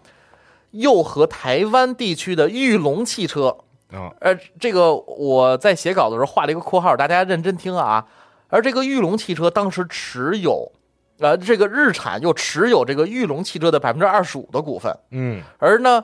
[0.71, 3.57] 又和台湾地区的玉龙汽车，
[3.91, 4.11] 啊。
[4.19, 8.05] 呃，这个我在写稿的时候画了一个括号，大家认真听啊。
[8.49, 10.71] 而这个玉龙汽车当时持有，
[11.19, 15.41] 呃，这个日产又持有这个玉龙汽车的百分之二十五的股份，嗯。
[15.57, 16.03] 而呢，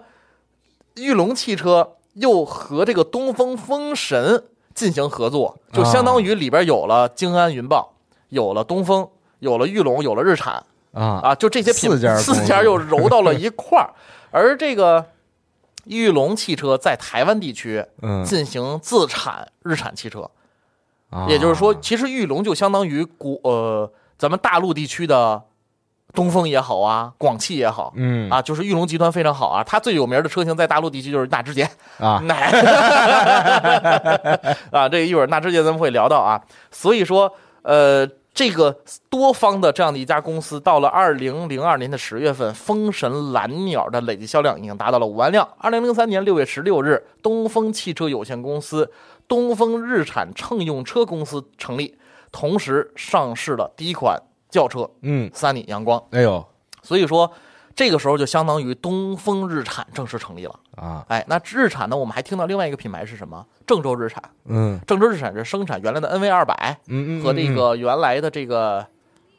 [0.95, 7.93] 玉龙汽车又和这个东风风神进行合作，就相当于里边有了京安云豹，
[8.29, 9.09] 有了东风，
[9.39, 10.63] 有了玉龙，有了日产。
[10.93, 11.19] 啊。
[11.21, 13.91] 啊，就这些品四家四家又揉到了一块儿，
[14.31, 15.05] 而这个
[15.85, 20.29] 玉龙汽车在台湾地区嗯，进行自产日产汽车，
[21.09, 21.25] 啊。
[21.29, 25.41] 也就是说，其实玉龙就相当于国呃咱们大陆地区的
[26.13, 27.93] 东风也好啊，广汽也好。
[27.95, 28.29] 嗯。
[28.29, 31.69] 啊，就是玉龙集团非常好啊，它最有名的车型在大陆地区就是纳智捷，
[31.99, 32.19] 啊。
[32.25, 32.51] 奶
[34.71, 38.05] 啊，这一会儿纳智捷咱们会聊到啊，所以说呃，
[38.37, 38.79] 这个
[39.09, 45.49] 多方的这样的一家公司，到了二零零二年的十月份，风神蓝鸟的累计销量已经达到了五万辆。
[45.57, 48.91] 二零零三年六月十六日，东风汽车有限公司、
[49.27, 51.97] 东风日产乘用车公司成立，
[52.31, 54.21] 同时上市了第一款
[54.51, 55.99] 轿车嗯，三里阳光。
[56.11, 56.45] 哎呦
[56.83, 57.31] 所以说，
[57.77, 60.59] 这个时候就相当于东风日产正式成立了。
[60.75, 61.95] 啊，哎，那日产呢？
[61.95, 63.45] 我们还听到另外一个品牌是什么？
[63.67, 64.21] 郑州日产。
[64.45, 68.83] 嗯郑州日产是生产原来的 NV 二百嗯嗯，和这个原来的这个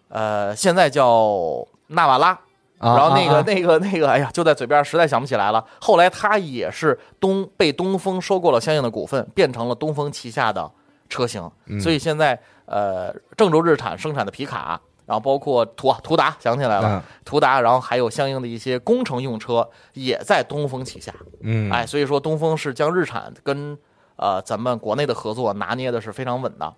[0.09, 2.39] 呃，现在叫纳瓦拉。
[2.79, 5.65] 啊，然后那个、啊那个那个，哎呀，就在嘴边，实在想不起来了。
[5.81, 10.71] 后来它也是东被东风收购了相应的股份，变成了东风旗下的
[11.09, 11.51] 车型。
[11.67, 21.11] 嗯所以现在呃，郑州日产生产的皮卡，然后包括途途达，想起来了，嗯途达，然后还有相应的一些工程用车也在东风旗下。
[21.41, 23.77] 嗯，哎，所以说东风是将日产跟
[24.17, 26.75] 呃咱们国内的合作拿捏的是非常稳的。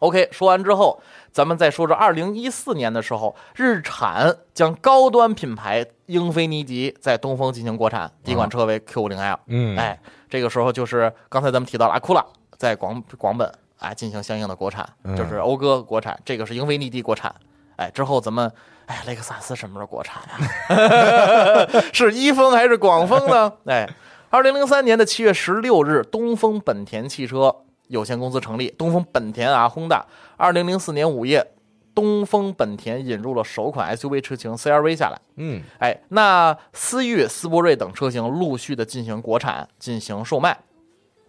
[0.00, 1.00] OK，说完之后，
[1.32, 9.38] 咱们再说说二零一四年的时候，日产将高端品牌英菲尼迪在东风进行国产，第一款车为 Q 五零 L。
[9.46, 9.98] 嗯，哎，
[10.28, 12.22] 这个时候就是刚才咱们提到了阿库拉
[12.58, 17.34] 在广广本哎进行相应的国产，嗯就是讴歌国产，这个是英菲尼迪国产。
[17.76, 18.50] 哎，之后咱们
[18.86, 23.52] 哎雷克萨斯什么时候国产呀、 是一风还是广丰呢？
[23.66, 23.86] 哎，
[24.30, 27.54] 二零零三年的七月十六日，东风本田汽车
[27.88, 30.06] 有限公司成立，东风本田啊，轰大。
[30.38, 31.46] 二零零四年五月，
[31.94, 35.20] 东风本田引入了首款 SUV 车型 CRV 下来。
[35.36, 40.58] 嗯，哎，那思域、思铂睿等车型陆续的进行国产进行售卖。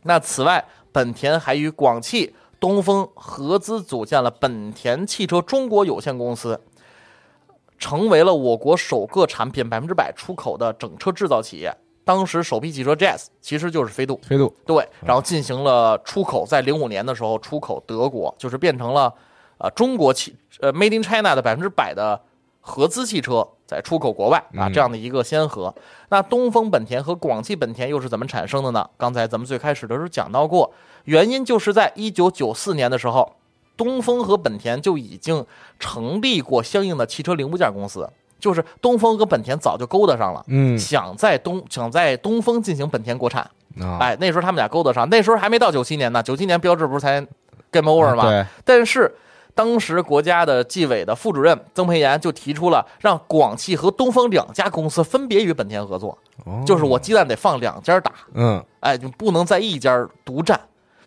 [0.03, 0.63] 那此外，
[0.97, 6.59] 本田还与广汽、东风合资组建了本田汽车中国有限公司，
[7.77, 11.71] 成为了我国首个产品百分之百出口的整车制造企业。
[12.03, 19.13] 当时首批汽车 Jazz 其实就是飞度，飞度对，然后进行了出口，在零五年的时候出口德国，就是变成了
[19.59, 22.19] 呃中国汽呃 Made in China 的百分之百的
[22.67, 25.73] 合资汽车在出口国外啊这样的一个先河。
[26.09, 28.87] 那东风本田和广汽本田又是怎么产生的呢？
[28.97, 30.73] 刚才咱们最开始的时候讲到过，
[31.05, 33.33] 原因就是在一九九四年的时候，
[33.77, 35.45] 东风和本田就已经
[35.79, 38.09] 成立过相应的汽车零部件公司。
[38.39, 43.41] 就是东风和本田早就勾搭上了，嗯，想在东想在东风进行本田国产，
[43.81, 47.19] 啊，哎，那时候他们俩勾搭上，那时候还没到九七年呢，九七年标致不是才
[47.71, 48.29] game over 吗？
[48.29, 49.11] 对，但是
[49.57, 60.59] 当时国家的纪委的副主任曾培炎就提出了让广汽和东风两家公司分别与本田合作，哦就是我鸡蛋得放两家打，嗯，哎，就不能在一家独占。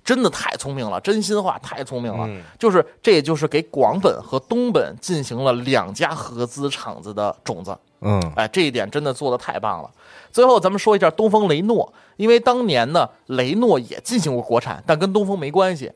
[0.02, 2.26] 真的太聪明了，真心话太聪明了。
[2.26, 7.76] 嗯就是这也就是给广本和东本进行了两家合资厂子的种子。
[8.00, 9.90] 嗯，哎，这一点真的做的太棒了。
[10.32, 15.92] 最后咱们说一下东风雷诺，因为当年呢，雷诺也进行过国产，但跟东风没关系。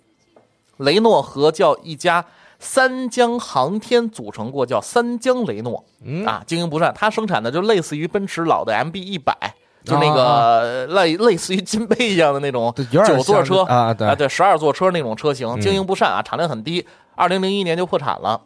[0.76, 2.24] 雷诺和叫一家
[2.65, 6.93] 三江航天组成过，叫三江雷诺嗯啊，经营不善。
[6.97, 9.37] 它生产的就类似于奔驰老的 MB 一百，
[9.85, 12.75] 就那啊个类类似于金杯一样的那种
[13.07, 16.85] 九座车啊，对啊，对，十二座车那种车型，嗯经营不善啊，产量很低。
[17.15, 18.41] 二零零一年就破产了。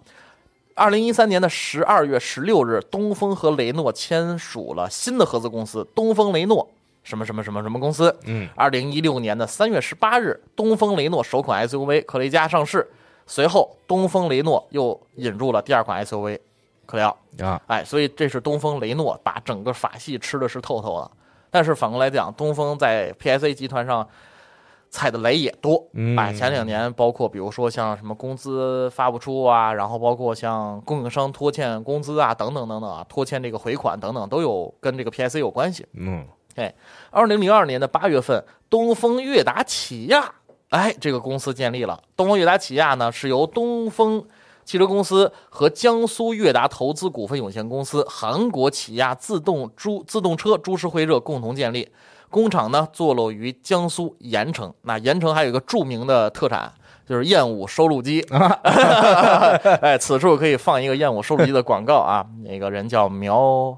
[0.74, 6.68] 二零一三年的十二月十六日，东风和雷诺签署了新的合资公司——东风雷诺
[7.02, 8.14] 什么什么什么什么公司。
[8.26, 12.88] 嗯，二零一六年的三月十八日，东风雷诺首款 SUV 克雷嘉上市，
[13.28, 16.40] 随后东风雷诺又引入了第二款 SUV
[16.86, 17.16] 克雷奥。
[17.40, 21.08] 啊，哎，所以这是东风雷诺把整个法系吃的是透透的。
[21.50, 24.06] 但是反过来讲，东风在 PSA 集团上
[24.90, 25.86] 踩的雷也多。
[25.92, 35.86] 嗯哎，前两年包括比如说像什么工资发不出啊，然后包括像供应商拖欠工资啊，等等等等啊，拖欠这个回款等等，都有跟这个 PSA 有关系。
[35.92, 36.26] 嗯，
[36.56, 36.74] 哎
[37.10, 40.32] 二零零二年的八月份，东风悦达起亚，
[40.70, 42.02] 哎，这个公司建立了。
[42.16, 44.24] 东风悦达起亚呢，是由东风
[44.64, 51.88] 汽车公司和江苏悦达投资股份有限公司、韩国起亚自动株自动车株式会社共同建立。
[52.28, 54.70] 工厂呢，坐落于江苏盐城。
[54.82, 56.70] 那盐城还有一个著名的特产，
[57.08, 58.20] 就是燕舞收录机。
[59.80, 62.26] 哎，此处可以放一个燕舞收录机的广告啊。
[62.44, 63.74] 那个人叫苗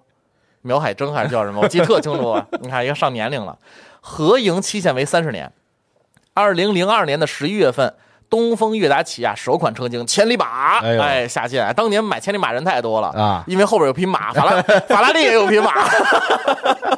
[0.63, 1.61] 苗海征还是叫什么？
[1.63, 2.45] 我记得特清楚啊。
[2.61, 3.57] 你看，一个上年龄了。
[4.01, 5.53] 合营期限为三十年。
[6.35, 7.93] 二零零二年的十一月份，
[8.29, 11.73] 东风悦达起亚首款车型千里马，哎哎，下线。
[11.75, 15.73] 当年买千里马人太多了啊因为后边有匹马，法拉法拉利也有匹马。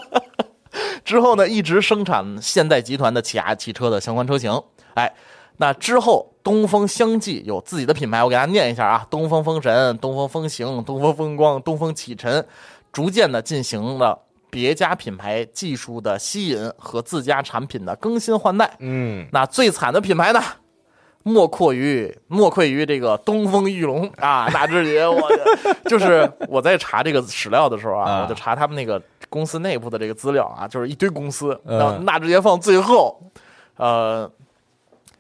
[1.05, 4.63] 之后呢，一直生产现代集团的起亚汽车的相关车型。
[4.95, 5.13] 哎，
[5.57, 12.47] 那之后东风相继有自己的品牌，我给大家念一下啊：东风风神、东风风行、东风风光、东风启辰，
[12.93, 14.19] 逐渐的进行了
[14.53, 18.77] 别家品牌技术的吸引和自家产品的更新换代。
[18.81, 20.43] 嗯，那最惨的品牌呢，
[21.23, 29.01] 莫过于莫愧于这个东风裕隆啊，纳智捷，我的就是我在查这个史料的时候啊，啊我就查他们那个
[29.31, 33.19] 公司内部的这个资料啊，就是一堆公司，嗯然后纳智捷放最后，
[33.77, 34.31] 呃。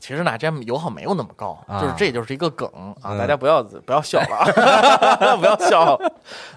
[0.03, 2.69] 其实纳智捷油耗没有那么高，啊就是这就是一个梗
[3.01, 5.97] 啊，嗯大家不要不要笑了啊， 不要笑。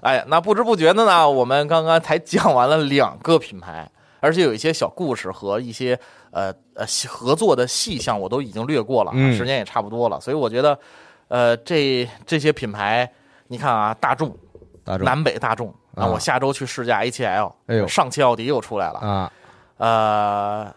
[0.01, 3.87] 哎，那不知不觉的呢，我们刚刚才讲完了两个品牌，
[4.19, 5.97] 而且有一些小故事和一些
[6.31, 10.79] 呃呃合作的细项我都已经略过了，嗯时间也差不多了，所以我觉得，
[11.27, 13.07] 呃，这这些品牌，
[13.49, 14.35] 你看啊，大众、
[14.83, 19.31] 大众南北大众，啊我下周去试驾 A7L，哎呦上汽奥迪又出来了，啊，
[19.77, 20.73] 呃，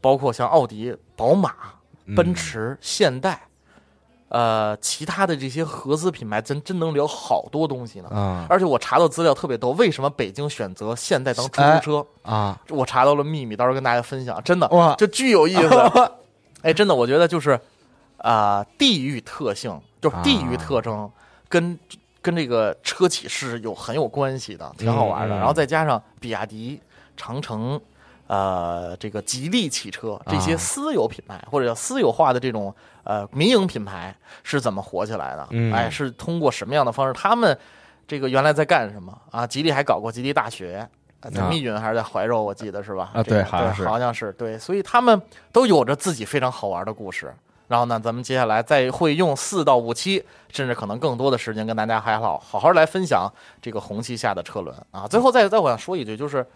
[0.00, 1.70] 包括像奥迪、宝马、嗯
[2.14, 3.42] 奔驰、现代。
[4.28, 8.08] 呃，其他的这些合资品牌，咱真能聊好多东西呢。
[8.08, 12.06] 啊而且我查到资料特别多，为什么北京选择现代当出租车？
[12.22, 15.70] 啊，我查到了秘密，到时候跟大家分享，真的哇就巨有意思。
[16.62, 17.58] 哎，真的，我觉得就是
[18.18, 21.08] 啊、地域特性，就是地域特征
[21.48, 21.78] 跟、
[22.20, 25.36] 跟这个车企是有很有关系的，挺好玩的。
[25.36, 26.80] 然后再加上比亚迪、
[27.16, 27.80] 长城。
[28.26, 32.74] 呃，这个吉利汽车这些啊私有品牌、或者叫私有化的这种
[33.04, 35.46] 呃民营品牌是怎么火起来的？
[35.50, 37.12] 嗯哎，是通过什么样的方式？
[37.12, 37.56] 他们
[38.06, 39.46] 这个原来在干什么啊？
[39.46, 40.88] 吉利还搞过吉利大学，
[41.20, 43.10] 啊在啊密云还是在怀柔，我记得是吧？
[43.14, 45.20] 啊这个对好像是好像是对，所以他们
[45.52, 47.32] 都有着自己非常好玩的故事。
[47.68, 53.28] 然后呢，咱们接下来再会用四到五期，甚至可能更多的时间跟大家还好好好来分享
[53.60, 55.08] 这个红旗下的车轮啊。
[55.08, 56.46] 最后再再我想说一句，就是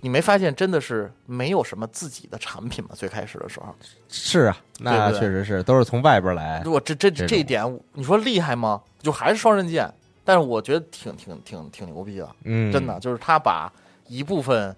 [0.00, 2.90] 你没发现真的是没有什么自己的产品吗？
[2.94, 3.74] 最开始的时候
[4.08, 6.62] 是啊，那确实是都是从外边来。
[6.64, 8.80] 如果这这这一点，你说厉害吗？
[9.00, 9.92] 就还是双刃剑，
[10.24, 13.72] 但是我觉得挺挺挺挺牛逼的，嗯，真的就是他把
[14.06, 14.74] 一部分。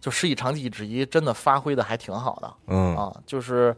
[0.00, 2.54] 就施以长技之一，真的发挥的还挺好的。
[2.66, 3.72] 嗯啊，就是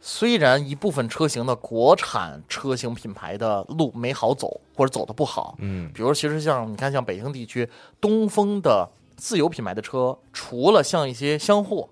[0.00, 7.70] 虽然一部分车型的国产车型品牌的路没好走，或者走的不好，嗯，比如其实像你看，像北京地区
[8.00, 8.84] 东风的
[9.20, 11.90] 自有品牌的车，除了像一些厢货、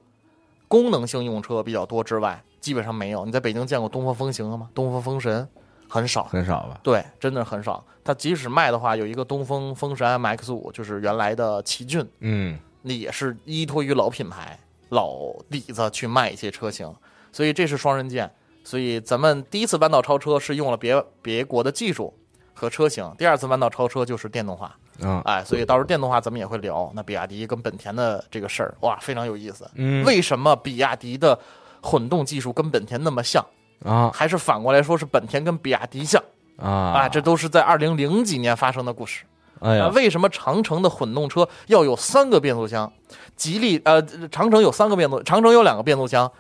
[0.66, 3.26] 功能性用车比较多之外，基本上没有。
[3.26, 4.70] 你在北京见过东风风行了吗？
[4.74, 5.47] 东风风神
[5.87, 6.81] 很少，很少吧？
[6.83, 7.85] 对，真的很少。
[8.03, 12.59] 它即使卖的话，有一个东风风神 MX 五，就是原来的奇骏，嗯。
[12.83, 14.59] 那也是依托于老品牌、
[14.91, 16.95] 老底子去卖一些车型，
[17.31, 18.31] 所以这是双刃剑。
[18.64, 22.14] 所以咱们第一次弯道超车是用了别别国的技术
[22.59, 24.74] 和车型，第二次弯道超车就是电动化。
[25.00, 26.90] 嗯，哎，所以到时候电动化咱们也会聊。
[26.92, 29.70] 那比亚迪跟本田的这个事儿，哇，非常有意思。
[29.74, 31.38] 嗯，为什么比亚迪的
[31.80, 33.44] 混动技术跟本田那么像
[33.84, 34.11] 啊？
[34.12, 36.20] 还是反过来说是本田跟比亚迪像
[36.56, 36.68] 啊？
[36.68, 39.24] 啊，这都是在二零零几年发生的故事。
[39.61, 42.92] 哎呀，为什么长城的混动车要有三个变速箱？
[43.36, 46.30] 吉利呃，长城有三个变速，长城有两个变速箱，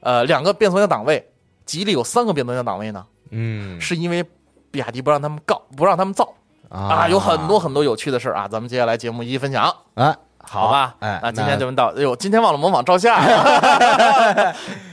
[0.00, 1.24] 呃，两个变速箱档位，
[1.64, 3.06] 吉利有三个变速箱档位呢？
[3.30, 4.24] 嗯，是因为
[4.70, 6.32] 比亚迪不让他们告，不让他们造
[6.68, 9.64] 啊，有很多很多有趣的事啊，咱们接下来节目一一分享
[9.94, 10.94] 啊，好吧？
[11.00, 13.18] 哎，那今天就到，哎呦，今天忘了模仿照相，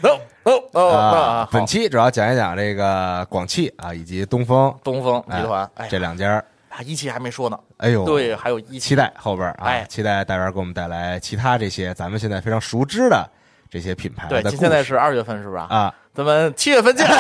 [0.01, 0.09] 走
[0.43, 6.43] 走走，本期主要讲一讲这个广汽啊，以及东风东风集团这两家。
[6.69, 13.25] 啊一汽还没说呢，哎呦，对，还有一期待后边啊，哎，期待大元给我们带来其他这些咱们现在非常熟知的
[13.69, 14.27] 这些品牌。
[14.27, 15.93] 对，现在是二月份，是不是啊？
[16.15, 17.05] 咱们七月份见。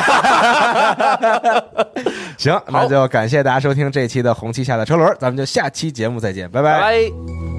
[2.37, 7.54] 行，那就感谢大家收听这期的红旗下的车轮，咱们就下期节目再见，拜拜。